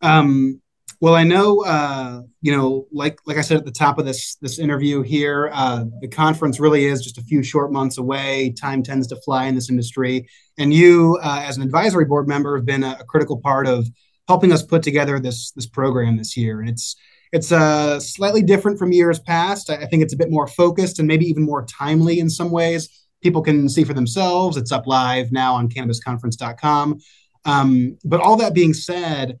Um, 0.00 0.62
well, 1.00 1.14
I 1.14 1.22
know, 1.22 1.64
uh, 1.64 2.22
you 2.42 2.56
know, 2.56 2.88
like 2.90 3.20
like 3.24 3.36
I 3.36 3.42
said 3.42 3.56
at 3.56 3.64
the 3.64 3.70
top 3.70 3.98
of 3.98 4.04
this 4.04 4.34
this 4.36 4.58
interview 4.58 5.02
here, 5.02 5.48
uh, 5.52 5.84
the 6.00 6.08
conference 6.08 6.58
really 6.58 6.86
is 6.86 7.02
just 7.02 7.18
a 7.18 7.22
few 7.22 7.42
short 7.44 7.72
months 7.72 7.98
away. 7.98 8.52
Time 8.60 8.82
tends 8.82 9.06
to 9.08 9.16
fly 9.16 9.46
in 9.46 9.54
this 9.54 9.70
industry, 9.70 10.28
and 10.58 10.74
you, 10.74 11.16
uh, 11.22 11.42
as 11.44 11.56
an 11.56 11.62
advisory 11.62 12.04
board 12.04 12.26
member, 12.26 12.56
have 12.56 12.66
been 12.66 12.82
a, 12.82 12.96
a, 12.98 13.04
critical 13.04 13.38
part 13.38 13.68
of 13.68 13.86
helping 14.26 14.50
us 14.50 14.64
put 14.64 14.82
together 14.82 15.20
this 15.20 15.52
this 15.52 15.66
program 15.66 16.16
this 16.16 16.36
year. 16.36 16.60
And 16.60 16.68
it's 16.68 16.96
it's 17.32 17.52
uh, 17.52 18.00
slightly 18.00 18.42
different 18.42 18.78
from 18.78 18.90
years 18.90 19.20
past. 19.20 19.70
I, 19.70 19.76
I 19.76 19.86
think 19.86 20.02
it's 20.02 20.14
a 20.14 20.18
bit 20.18 20.32
more 20.32 20.48
focused 20.48 20.98
and 20.98 21.06
maybe 21.06 21.26
even 21.26 21.44
more 21.44 21.64
timely 21.64 22.18
in 22.18 22.28
some 22.28 22.50
ways. 22.50 23.06
People 23.22 23.42
can 23.42 23.68
see 23.68 23.84
for 23.84 23.94
themselves. 23.94 24.56
It's 24.56 24.72
up 24.72 24.86
live 24.88 25.30
now 25.30 25.54
on 25.54 25.68
cannabisconference.com. 25.68 26.98
Um, 27.44 27.98
but 28.04 28.20
all 28.20 28.36
that 28.36 28.52
being 28.52 28.74
said 28.74 29.38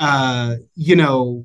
uh, 0.00 0.56
you 0.74 0.96
know, 0.96 1.44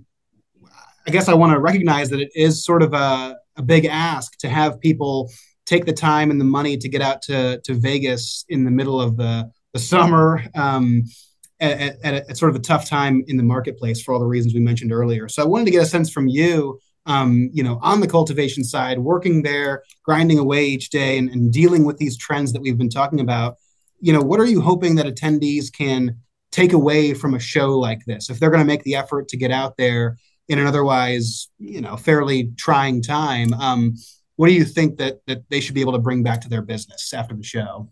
I 1.08 1.12
guess 1.12 1.30
I 1.30 1.34
want 1.34 1.52
to 1.54 1.60
recognize 1.60 2.10
that 2.10 2.22
it 2.22 2.32
is 2.34 2.64
sort 2.64 2.82
of 2.82 2.94
a, 2.94 3.38
a 3.58 3.62
big 3.62 3.86
ask 3.86 4.38
to 4.40 4.50
have 4.50 4.80
people 4.80 5.30
take 5.66 5.86
the 5.86 5.94
time 5.94 6.32
and 6.32 6.40
the 6.40 6.46
money 6.46 6.78
to 6.78 6.90
get 6.90 7.02
out 7.02 7.22
to, 7.24 7.60
to 7.62 7.74
Vegas 7.74 8.46
in 8.50 8.64
the 8.64 8.72
middle 8.72 9.00
of 9.00 9.18
the, 9.18 9.52
the 9.74 9.80
summer 9.80 10.44
um, 10.56 11.04
at, 11.60 12.00
at, 12.04 12.30
at, 12.30 12.38
sort 12.38 12.50
of 12.50 12.56
a 12.56 12.60
tough 12.60 12.88
time 12.88 13.24
in 13.28 13.38
the 13.38 13.44
marketplace 13.44 14.02
for 14.02 14.14
all 14.14 14.20
the 14.20 14.26
reasons 14.26 14.54
we 14.54 14.60
mentioned 14.60 14.92
earlier. 14.92 15.28
So 15.28 15.44
I 15.44 15.46
wanted 15.46 15.66
to 15.66 15.72
get 15.72 15.84
a 15.84 15.88
sense 15.88 16.10
from 16.10 16.28
you, 16.28 16.80
um, 17.06 17.50
you 17.52 17.64
know, 17.64 17.80
on 17.82 18.00
the 18.00 18.08
cultivation 18.08 18.64
side, 18.64 19.00
working 19.00 19.44
there, 19.44 19.84
grinding 20.04 20.40
away 20.40 20.66
each 20.66 20.92
day 20.92 21.18
and, 21.18 21.30
and 21.30 21.52
dealing 21.52 21.84
with 21.84 21.98
these 21.98 22.18
trends 22.18 22.54
that 22.54 22.62
we've 22.62 22.78
been 22.78 22.90
talking 22.90 23.20
about. 23.20 23.58
You 24.00 24.14
know, 24.14 24.22
what 24.22 24.40
are 24.40 24.46
you 24.46 24.62
hoping 24.62 24.96
that 24.96 25.08
attendees 25.08 25.72
can 25.74 26.18
take 26.56 26.74
away 26.74 27.14
from 27.14 27.34
a 27.34 27.40
show 27.40 27.78
like 27.78 28.00
this. 28.06 28.30
If 28.30 28.40
they're 28.40 28.50
going 28.50 28.64
to 28.64 28.68
make 28.68 28.84
the 28.84 28.96
effort 28.96 29.28
to 29.28 29.38
get 29.38 29.52
out 29.52 29.76
there 29.78 30.18
in 30.48 30.60
an 30.60 30.68
otherwise 30.68 31.50
you 31.60 31.82
know 31.82 31.98
fairly 31.98 32.52
trying 32.58 33.02
time 33.02 33.54
um, 33.54 33.96
what 34.36 34.48
do 34.48 34.54
you 34.54 34.66
think 34.66 34.98
that 34.98 35.20
that 35.28 35.44
they 35.50 35.60
should 35.60 35.76
be 35.76 35.82
able 35.82 35.94
to 35.94 36.00
bring 36.00 36.24
back 36.24 36.42
to 36.42 36.50
their 36.50 36.62
business 36.62 37.14
after 37.14 37.36
the 37.36 37.44
show 37.44 37.90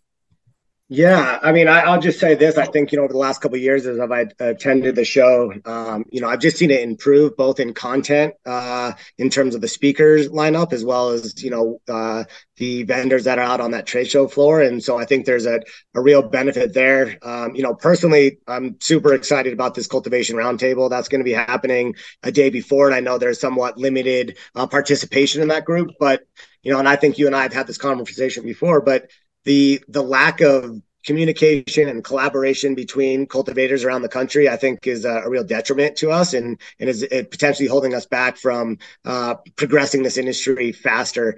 yeah, 0.96 1.40
I 1.42 1.52
mean, 1.52 1.68
I, 1.68 1.92
will 1.92 2.00
just 2.00 2.20
say 2.20 2.36
this. 2.36 2.56
I 2.56 2.66
think 2.66 2.92
you 2.92 3.00
know 3.00 3.04
over 3.04 3.14
the 3.14 3.18
last 3.18 3.42
couple 3.42 3.58
years, 3.58 3.88
as 3.88 4.00
I've 4.00 4.32
attended 4.40 4.96
the 4.96 5.04
show, 5.04 5.52
um, 5.66 6.06
you 6.12 6.22
know, 6.22 6.30
I've 6.30 6.40
just 6.40 6.58
seen 6.58 6.70
it 6.70 6.82
improve 6.82 7.36
both 7.36 7.60
in 7.60 7.74
content, 7.74 8.36
uh, 8.46 8.92
in 9.18 9.32
terms 9.32 9.56
of 9.56 9.62
the 9.62 9.68
speakers 9.68 10.30
lineup, 10.30 10.72
as 10.72 10.86
well 10.86 11.10
as 11.10 11.44
you 11.44 11.50
know 11.50 11.82
uh, 11.90 12.26
the 12.58 12.84
vendors 12.84 13.24
that 13.24 13.40
are 13.40 13.44
out 13.44 13.60
on 13.60 13.72
that 13.72 13.88
trade 13.88 14.08
show 14.08 14.28
floor. 14.28 14.62
And 14.62 14.84
so 14.84 15.00
I 15.00 15.06
think 15.06 15.26
there's 15.26 15.48
a, 15.48 15.62
a 15.96 16.02
real 16.02 16.22
benefit 16.22 16.76
there. 16.76 17.18
Um, 17.24 17.56
you 17.56 17.64
know, 17.64 17.74
personally, 17.74 18.38
I'm 18.48 18.80
super 18.80 19.16
excited 19.16 19.52
about 19.52 19.74
this 19.74 19.88
cultivation 19.88 20.36
roundtable 20.36 20.92
that's 20.92 21.08
going 21.10 21.22
to 21.22 21.26
be 21.26 21.34
happening 21.34 21.96
a 22.22 22.32
day 22.32 22.52
before, 22.52 22.86
and 22.86 22.94
I 22.94 23.00
know 23.00 23.18
there's 23.18 23.40
somewhat 23.40 23.80
limited 23.80 24.38
uh, 24.54 24.68
participation 24.68 25.42
in 25.42 25.48
that 25.48 25.66
group, 25.66 25.90
but 26.00 26.22
you 26.62 26.72
know, 26.72 26.80
and 26.80 26.88
I 26.88 26.96
think 26.96 27.18
you 27.18 27.28
and 27.28 27.36
I 27.36 27.42
have 27.42 27.54
had 27.54 27.68
this 27.68 27.78
conversation 27.78 28.44
before, 28.44 28.80
but 28.80 29.10
the 29.46 29.84
the 29.88 30.04
lack 30.04 30.42
of 30.42 30.82
communication 31.06 31.90
and 31.90 32.04
collaboration 32.04 32.76
between 32.76 33.28
cultivators 33.28 33.84
around 33.84 34.02
the 34.02 34.10
country, 34.10 34.48
I 34.48 34.56
think, 34.56 34.88
is 34.88 35.04
a, 35.06 35.24
a 35.26 35.30
real 35.30 35.44
detriment 35.44 35.98
to 35.98 36.12
us 36.12 36.34
and 36.34 36.60
and 36.80 36.90
is 36.90 37.06
potentially 37.10 37.68
holding 37.68 37.94
us 37.94 38.06
back 38.06 38.38
from 38.38 38.78
uh, 39.06 39.36
progressing 39.56 40.04
this 40.04 40.18
industry 40.18 40.72
faster. 40.72 41.38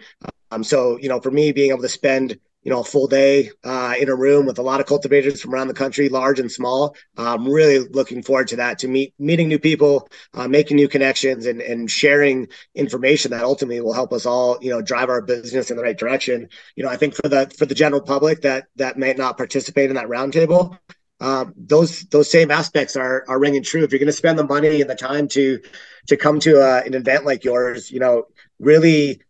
Um, 0.51 0.63
so, 0.63 0.97
you 0.99 1.09
know, 1.09 1.19
for 1.19 1.31
me, 1.31 1.51
being 1.51 1.71
able 1.71 1.81
to 1.81 1.89
spend 1.89 2.39
you 2.65 2.71
know, 2.71 2.81
a 2.81 2.83
full 2.83 3.07
day 3.07 3.51
uh, 3.63 3.93
in 3.99 4.09
a 4.09 4.15
room 4.15 4.47
with 4.47 4.57
a 4.57 4.63
lot 4.63 4.79
of 4.79 4.87
cultivators 4.87 5.39
from 5.39 5.53
around 5.53 5.67
the 5.67 5.73
country, 5.73 6.09
large 6.09 6.39
and 6.39 6.51
small. 6.51 6.95
I'm 7.15 7.47
really 7.47 7.79
looking 7.79 8.23
forward 8.23 8.47
to 8.49 8.55
that, 8.55 8.79
to 8.79 8.87
meet 8.87 9.13
meeting 9.19 9.47
new 9.47 9.59
people, 9.59 10.09
uh, 10.33 10.47
making 10.47 10.77
new 10.77 10.87
connections, 10.87 11.45
and 11.45 11.61
and 11.61 11.89
sharing 11.89 12.47
information 12.73 13.31
that 13.31 13.43
ultimately 13.43 13.81
will 13.81 13.93
help 13.93 14.11
us 14.11 14.25
all, 14.25 14.57
you 14.61 14.71
know, 14.71 14.81
drive 14.81 15.09
our 15.09 15.21
business 15.21 15.69
in 15.69 15.77
the 15.77 15.83
right 15.83 15.97
direction. 15.97 16.49
You 16.75 16.83
know, 16.83 16.89
I 16.89 16.97
think 16.97 17.13
for 17.13 17.29
the 17.29 17.53
for 17.55 17.67
the 17.67 17.75
general 17.75 18.01
public 18.01 18.41
that 18.41 18.65
that 18.77 18.97
may 18.97 19.13
not 19.13 19.37
participate 19.37 19.91
in 19.91 19.95
that 19.95 20.07
roundtable, 20.07 20.79
um, 21.19 21.53
those 21.55 22.05
those 22.05 22.31
same 22.31 22.49
aspects 22.49 22.95
are 22.95 23.25
are 23.27 23.39
ringing 23.39 23.61
true. 23.61 23.83
If 23.83 23.91
you're 23.91 23.99
going 23.99 24.07
to 24.07 24.11
spend 24.11 24.39
the 24.39 24.43
money 24.43 24.81
and 24.81 24.89
the 24.89 24.95
time 24.95 25.27
to 25.29 25.59
to 26.07 26.17
come 26.17 26.39
to 26.39 26.55
a, 26.57 26.77
uh, 26.77 26.81
an 26.83 26.95
event 26.95 27.25
like 27.25 27.43
yours, 27.43 27.91
you 27.91 27.99
know, 27.99 28.23
really 28.59 29.21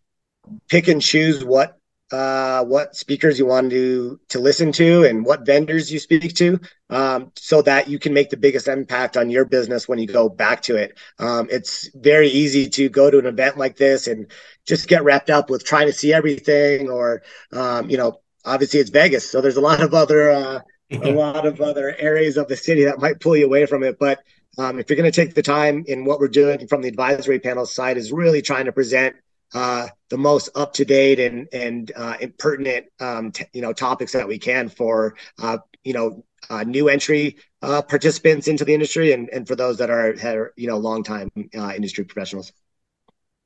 pick 0.70 0.88
and 0.88 1.02
choose 1.02 1.44
what 1.44 1.78
uh, 2.12 2.64
what 2.64 2.96
speakers 2.96 3.40
you 3.40 3.46
want 3.46 3.72
to 3.72 4.20
to 4.30 4.40
listen 4.40 4.72
to 4.72 5.04
and 5.06 5.26
what 5.26 5.46
vendors 5.46 5.92
you 5.92 6.00
speak 6.00 6.36
to, 6.36 6.60
um, 6.90 7.32
so 7.36 7.62
that 7.64 7.88
you 7.88 7.98
can 7.98 8.14
make 8.14 8.30
the 8.30 8.38
biggest 8.38 8.68
impact 8.68 9.18
on 9.18 9.30
your 9.30 9.46
business 9.46 9.88
when 9.88 9.98
you 9.98 10.06
go 10.06 10.30
back 10.30 10.62
to 10.62 10.76
it. 10.76 10.98
Um, 11.18 11.48
it's 11.50 11.90
very 11.96 12.28
easy 12.28 12.70
to 12.70 12.90
go 12.90 13.10
to 13.10 13.18
an 13.18 13.26
event 13.26 13.58
like 13.58 13.76
this 13.76 14.08
and 14.08 14.32
just 14.66 14.88
get 14.88 15.04
wrapped 15.04 15.30
up 15.30 15.50
with 15.50 15.66
trying 15.66 15.88
to 15.88 15.94
see 15.94 16.14
everything, 16.14 16.90
or 16.90 17.24
um, 17.52 17.90
you 17.90 17.98
know, 17.98 18.22
obviously 18.44 18.80
it's 18.80 18.92
Vegas, 18.92 19.30
so 19.30 19.42
there's 19.42 19.58
a 19.58 19.62
lot 19.62 19.82
of 19.82 19.94
other 19.94 20.30
uh, 20.30 20.60
a 20.92 21.12
lot 21.12 21.48
of 21.48 21.60
other 21.60 21.96
areas 21.98 22.38
of 22.38 22.48
the 22.48 22.56
city 22.56 22.86
that 22.86 23.00
might 23.00 23.20
pull 23.20 23.36
you 23.36 23.46
away 23.46 23.66
from 23.66 23.84
it, 23.84 23.98
but. 24.00 24.20
Um, 24.58 24.80
if 24.80 24.90
you're 24.90 24.96
going 24.96 25.12
to 25.12 25.26
take 25.26 25.36
the 25.36 25.42
time 25.42 25.84
in 25.86 26.06
what 26.06 26.18
we're 26.18 26.30
doing 26.30 26.66
from 26.70 26.82
the 26.82 26.88
advisory 26.88 27.42
panel 27.42 27.66
side 27.66 27.98
is 27.98 28.14
really 28.14 28.42
trying 28.42 28.68
to 28.68 28.72
present 28.72 29.18
uh, 29.56 29.88
the 30.10 30.18
most 30.18 30.50
up 30.54 30.74
to 30.74 30.84
date 30.84 31.18
and 31.18 31.48
and, 31.54 31.92
uh, 31.96 32.18
pertinent 32.38 32.86
um, 33.00 33.32
t- 33.32 33.46
you 33.54 33.62
know 33.62 33.72
topics 33.72 34.12
that 34.12 34.28
we 34.28 34.38
can 34.38 34.68
for 34.68 35.16
uh, 35.42 35.58
you 35.84 35.94
know 35.94 36.24
uh, 36.50 36.64
new 36.64 36.90
entry 36.90 37.38
uh, 37.62 37.82
participants 37.82 38.48
into 38.48 38.66
the 38.66 38.74
industry 38.74 39.14
and, 39.14 39.30
and 39.30 39.48
for 39.48 39.56
those 39.56 39.78
that 39.78 39.90
are, 39.90 40.54
you 40.58 40.68
know 40.68 40.78
long 40.78 41.04
time 41.04 41.32
industry 41.74 42.04
professionals. 42.04 42.52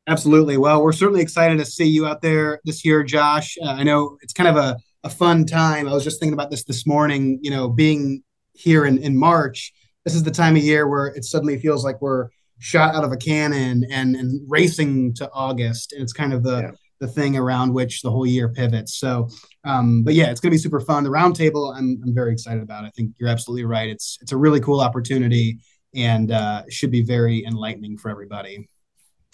Absolutely. 0.07 0.57
Well, 0.57 0.83
we're 0.83 0.91
certainly 0.91 1.21
excited 1.21 1.59
to 1.59 1.65
see 1.65 1.85
you 1.85 2.07
out 2.07 2.23
there 2.23 2.59
this 2.65 2.83
year, 2.83 3.03
Josh. 3.03 3.55
I 3.63 3.83
know 3.83 4.17
it's 4.21 4.33
kind 4.33 4.49
of 4.49 4.55
a, 4.55 4.77
a 5.03 5.09
fun 5.09 5.45
time. 5.45 5.87
I 5.87 5.93
was 5.93 6.03
just 6.03 6.19
thinking 6.19 6.33
about 6.33 6.49
this 6.49 6.63
this 6.63 6.87
morning. 6.87 7.37
You 7.43 7.51
know, 7.51 7.69
being 7.69 8.23
here 8.53 8.85
in 8.85 8.97
in 8.97 9.15
March, 9.15 9.71
this 10.05 10.15
is 10.15 10.23
the 10.23 10.31
time 10.31 10.55
of 10.55 10.63
year 10.63 10.87
where 10.87 11.07
it 11.07 11.23
suddenly 11.23 11.59
feels 11.59 11.85
like 11.85 12.01
we're 12.01 12.29
shot 12.59 12.93
out 12.93 13.03
of 13.03 13.11
a 13.11 13.17
cannon 13.17 13.85
and 13.89 14.15
and 14.15 14.41
racing 14.47 15.13
to 15.15 15.29
August. 15.31 15.93
And 15.93 16.01
it's 16.01 16.13
kind 16.13 16.33
of 16.33 16.43
the 16.43 16.61
yeah. 16.61 16.71
the 16.99 17.07
thing 17.07 17.37
around 17.37 17.73
which 17.73 18.01
the 18.01 18.11
whole 18.11 18.25
year 18.25 18.49
pivots. 18.49 18.95
So, 18.95 19.29
um, 19.63 20.03
but 20.03 20.13
yeah, 20.13 20.29
it's 20.29 20.39
going 20.39 20.51
to 20.51 20.55
be 20.55 20.61
super 20.61 20.79
fun. 20.79 21.03
The 21.03 21.09
roundtable, 21.09 21.75
I'm 21.75 22.01
I'm 22.05 22.13
very 22.13 22.31
excited 22.31 22.61
about. 22.61 22.85
I 22.85 22.89
think 22.89 23.15
you're 23.19 23.29
absolutely 23.29 23.65
right. 23.65 23.89
It's 23.89 24.17
it's 24.21 24.31
a 24.31 24.37
really 24.37 24.59
cool 24.59 24.81
opportunity 24.81 25.59
and 25.95 26.31
uh, 26.31 26.63
should 26.69 26.91
be 26.91 27.01
very 27.01 27.43
enlightening 27.45 27.97
for 27.97 28.09
everybody. 28.09 28.69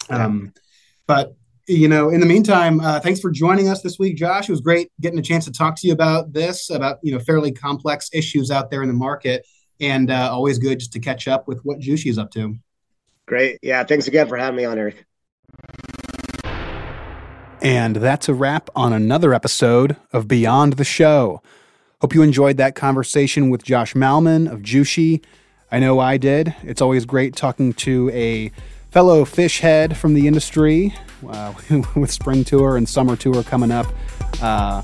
Um, 0.08 0.52
but 1.06 1.34
you 1.68 1.88
know, 1.88 2.10
in 2.10 2.20
the 2.20 2.26
meantime, 2.26 2.80
uh, 2.80 3.00
thanks 3.00 3.18
for 3.18 3.30
joining 3.30 3.68
us 3.68 3.82
this 3.82 3.98
week, 3.98 4.16
Josh. 4.16 4.48
It 4.48 4.52
was 4.52 4.60
great 4.60 4.90
getting 5.00 5.18
a 5.18 5.22
chance 5.22 5.44
to 5.46 5.52
talk 5.52 5.74
to 5.80 5.86
you 5.86 5.92
about 5.92 6.32
this, 6.32 6.70
about 6.70 6.98
you 7.02 7.12
know, 7.12 7.18
fairly 7.18 7.50
complex 7.50 8.08
issues 8.12 8.50
out 8.52 8.70
there 8.70 8.82
in 8.82 8.88
the 8.88 8.94
market, 8.94 9.44
and 9.80 10.10
uh, 10.10 10.30
always 10.30 10.58
good 10.58 10.78
just 10.78 10.92
to 10.92 11.00
catch 11.00 11.26
up 11.26 11.48
with 11.48 11.60
what 11.64 11.80
Jushi 11.80 12.08
is 12.08 12.18
up 12.18 12.30
to. 12.32 12.56
Great. 13.26 13.58
Yeah. 13.62 13.82
Thanks 13.84 14.06
again 14.06 14.28
for 14.28 14.36
having 14.36 14.56
me 14.56 14.64
on, 14.64 14.78
Eric. 14.78 15.04
And 17.62 17.96
that's 17.96 18.28
a 18.28 18.34
wrap 18.34 18.70
on 18.76 18.92
another 18.92 19.34
episode 19.34 19.96
of 20.12 20.28
Beyond 20.28 20.74
the 20.74 20.84
Show. 20.84 21.42
Hope 22.00 22.14
you 22.14 22.22
enjoyed 22.22 22.58
that 22.58 22.74
conversation 22.74 23.50
with 23.50 23.64
Josh 23.64 23.94
Malman 23.94 24.50
of 24.50 24.60
Jushi. 24.60 25.24
I 25.72 25.80
know 25.80 25.98
I 25.98 26.18
did. 26.18 26.54
It's 26.62 26.80
always 26.80 27.06
great 27.06 27.34
talking 27.34 27.72
to 27.74 28.10
a 28.10 28.52
fellow 28.90 29.24
Phish 29.24 29.60
head 29.60 29.96
from 29.96 30.14
the 30.14 30.28
industry 30.28 30.94
uh, 31.28 31.54
with 31.96 32.12
spring 32.12 32.44
tour 32.44 32.76
and 32.76 32.88
summer 32.88 33.16
tour 33.16 33.42
coming 33.42 33.72
up. 33.72 33.86
Uh, 34.40 34.82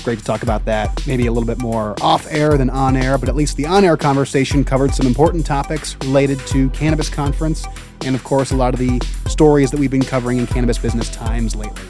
great 0.00 0.18
to 0.18 0.24
talk 0.24 0.42
about 0.42 0.64
that, 0.64 1.06
maybe 1.06 1.26
a 1.26 1.32
little 1.32 1.46
bit 1.46 1.58
more 1.58 1.94
off 2.00 2.26
air 2.30 2.56
than 2.56 2.70
on 2.70 2.96
air, 2.96 3.18
but 3.18 3.28
at 3.28 3.36
least 3.36 3.56
the 3.56 3.66
on 3.66 3.84
air 3.84 3.96
conversation 3.96 4.64
covered 4.64 4.94
some 4.94 5.06
important 5.06 5.46
topics 5.46 5.96
related 6.02 6.38
to 6.46 6.70
Cannabis 6.70 7.08
Conference 7.08 7.66
and, 8.04 8.14
of 8.14 8.24
course, 8.24 8.50
a 8.50 8.56
lot 8.56 8.74
of 8.74 8.80
the 8.80 9.00
stories 9.28 9.70
that 9.70 9.78
we've 9.78 9.90
been 9.90 10.02
covering 10.02 10.38
in 10.38 10.46
Cannabis 10.46 10.78
Business 10.78 11.08
Times 11.10 11.54
lately. 11.54 11.82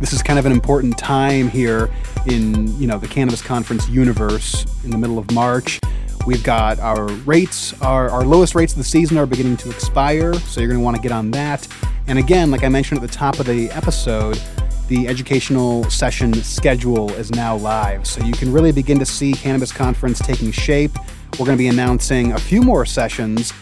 This 0.00 0.12
is 0.12 0.22
kind 0.22 0.38
of 0.38 0.46
an 0.46 0.52
important 0.52 0.96
time 0.96 1.48
here 1.48 1.90
in, 2.26 2.78
you 2.80 2.86
know, 2.86 2.98
the 2.98 3.08
Cannabis 3.08 3.42
Conference 3.42 3.88
universe 3.88 4.64
in 4.84 4.90
the 4.90 4.98
middle 4.98 5.18
of 5.18 5.30
March. 5.32 5.80
We've 6.26 6.44
got 6.44 6.78
our 6.78 7.06
rates, 7.24 7.80
our, 7.80 8.10
our 8.10 8.24
lowest 8.24 8.54
rates 8.54 8.72
of 8.72 8.78
the 8.78 8.84
season 8.84 9.18
are 9.18 9.26
beginning 9.26 9.56
to 9.58 9.70
expire, 9.70 10.34
so 10.34 10.60
you're 10.60 10.68
going 10.68 10.80
to 10.80 10.84
want 10.84 10.96
to 10.96 11.02
get 11.02 11.12
on 11.12 11.30
that. 11.32 11.66
And 12.06 12.18
again, 12.18 12.50
like 12.50 12.64
I 12.64 12.68
mentioned 12.68 13.02
at 13.02 13.10
the 13.10 13.14
top 13.14 13.38
of 13.38 13.46
the 13.46 13.70
episode, 13.70 14.40
the 14.88 15.06
educational 15.06 15.84
session 15.90 16.32
schedule 16.42 17.10
is 17.12 17.30
now 17.30 17.54
live. 17.56 18.06
So 18.06 18.24
you 18.24 18.32
can 18.32 18.50
really 18.50 18.72
begin 18.72 18.98
to 18.98 19.06
see 19.06 19.32
Cannabis 19.32 19.70
Conference 19.70 20.18
taking 20.18 20.50
shape. 20.50 20.92
We're 21.38 21.44
going 21.44 21.58
to 21.58 21.62
be 21.62 21.68
announcing 21.68 22.32
a 22.32 22.38
few 22.38 22.62
more 22.62 22.86
sessions 22.86 23.52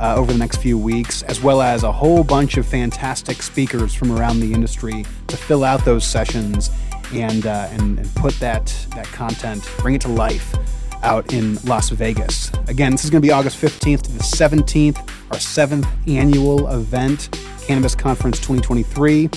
uh, 0.00 0.14
over 0.16 0.32
the 0.32 0.38
next 0.38 0.56
few 0.56 0.78
weeks, 0.78 1.22
as 1.24 1.42
well 1.42 1.60
as 1.60 1.82
a 1.82 1.92
whole 1.92 2.24
bunch 2.24 2.56
of 2.56 2.66
fantastic 2.66 3.42
speakers 3.42 3.94
from 3.94 4.10
around 4.10 4.40
the 4.40 4.54
industry 4.54 5.04
to 5.26 5.36
fill 5.36 5.64
out 5.64 5.84
those 5.84 6.06
sessions 6.06 6.70
and, 7.12 7.46
uh, 7.46 7.68
and, 7.72 7.98
and 7.98 8.14
put 8.14 8.32
that, 8.40 8.66
that 8.94 9.06
content, 9.06 9.68
bring 9.78 9.94
it 9.94 10.00
to 10.00 10.08
life 10.08 10.54
out 11.02 11.34
in 11.34 11.56
Las 11.64 11.90
Vegas. 11.90 12.50
Again, 12.68 12.92
this 12.92 13.04
is 13.04 13.10
going 13.10 13.20
to 13.20 13.26
be 13.26 13.32
August 13.32 13.60
15th 13.60 14.02
to 14.02 14.12
the 14.12 14.22
17th, 14.22 15.10
our 15.30 15.38
seventh 15.38 15.86
annual 16.06 16.68
event, 16.68 17.38
Cannabis 17.66 17.94
Conference 17.94 18.38
2023. 18.38 19.28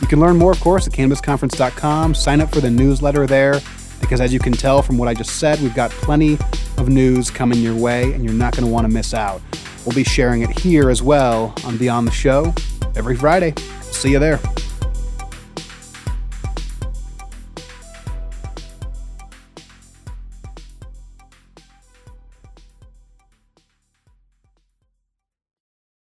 You 0.00 0.06
can 0.06 0.20
learn 0.20 0.36
more, 0.36 0.52
of 0.52 0.60
course, 0.60 0.86
at 0.86 0.92
cannabisconference.com. 0.92 2.14
Sign 2.14 2.40
up 2.40 2.52
for 2.52 2.60
the 2.60 2.70
newsletter 2.70 3.26
there 3.26 3.60
because, 4.00 4.20
as 4.20 4.32
you 4.32 4.38
can 4.38 4.52
tell 4.52 4.82
from 4.82 4.98
what 4.98 5.08
I 5.08 5.14
just 5.14 5.38
said, 5.38 5.60
we've 5.60 5.74
got 5.74 5.90
plenty 5.90 6.38
of 6.78 6.88
news 6.88 7.30
coming 7.30 7.58
your 7.58 7.76
way 7.76 8.12
and 8.12 8.24
you're 8.24 8.32
not 8.32 8.56
going 8.56 8.66
to 8.66 8.72
want 8.72 8.86
to 8.86 8.92
miss 8.92 9.12
out. 9.12 9.42
We'll 9.84 9.94
be 9.94 10.04
sharing 10.04 10.42
it 10.42 10.50
here 10.58 10.90
as 10.90 11.02
well 11.02 11.54
on 11.64 11.76
Beyond 11.76 12.06
the 12.06 12.12
Show 12.12 12.54
every 12.96 13.16
Friday. 13.16 13.54
See 13.82 14.12
you 14.12 14.18
there. 14.18 14.40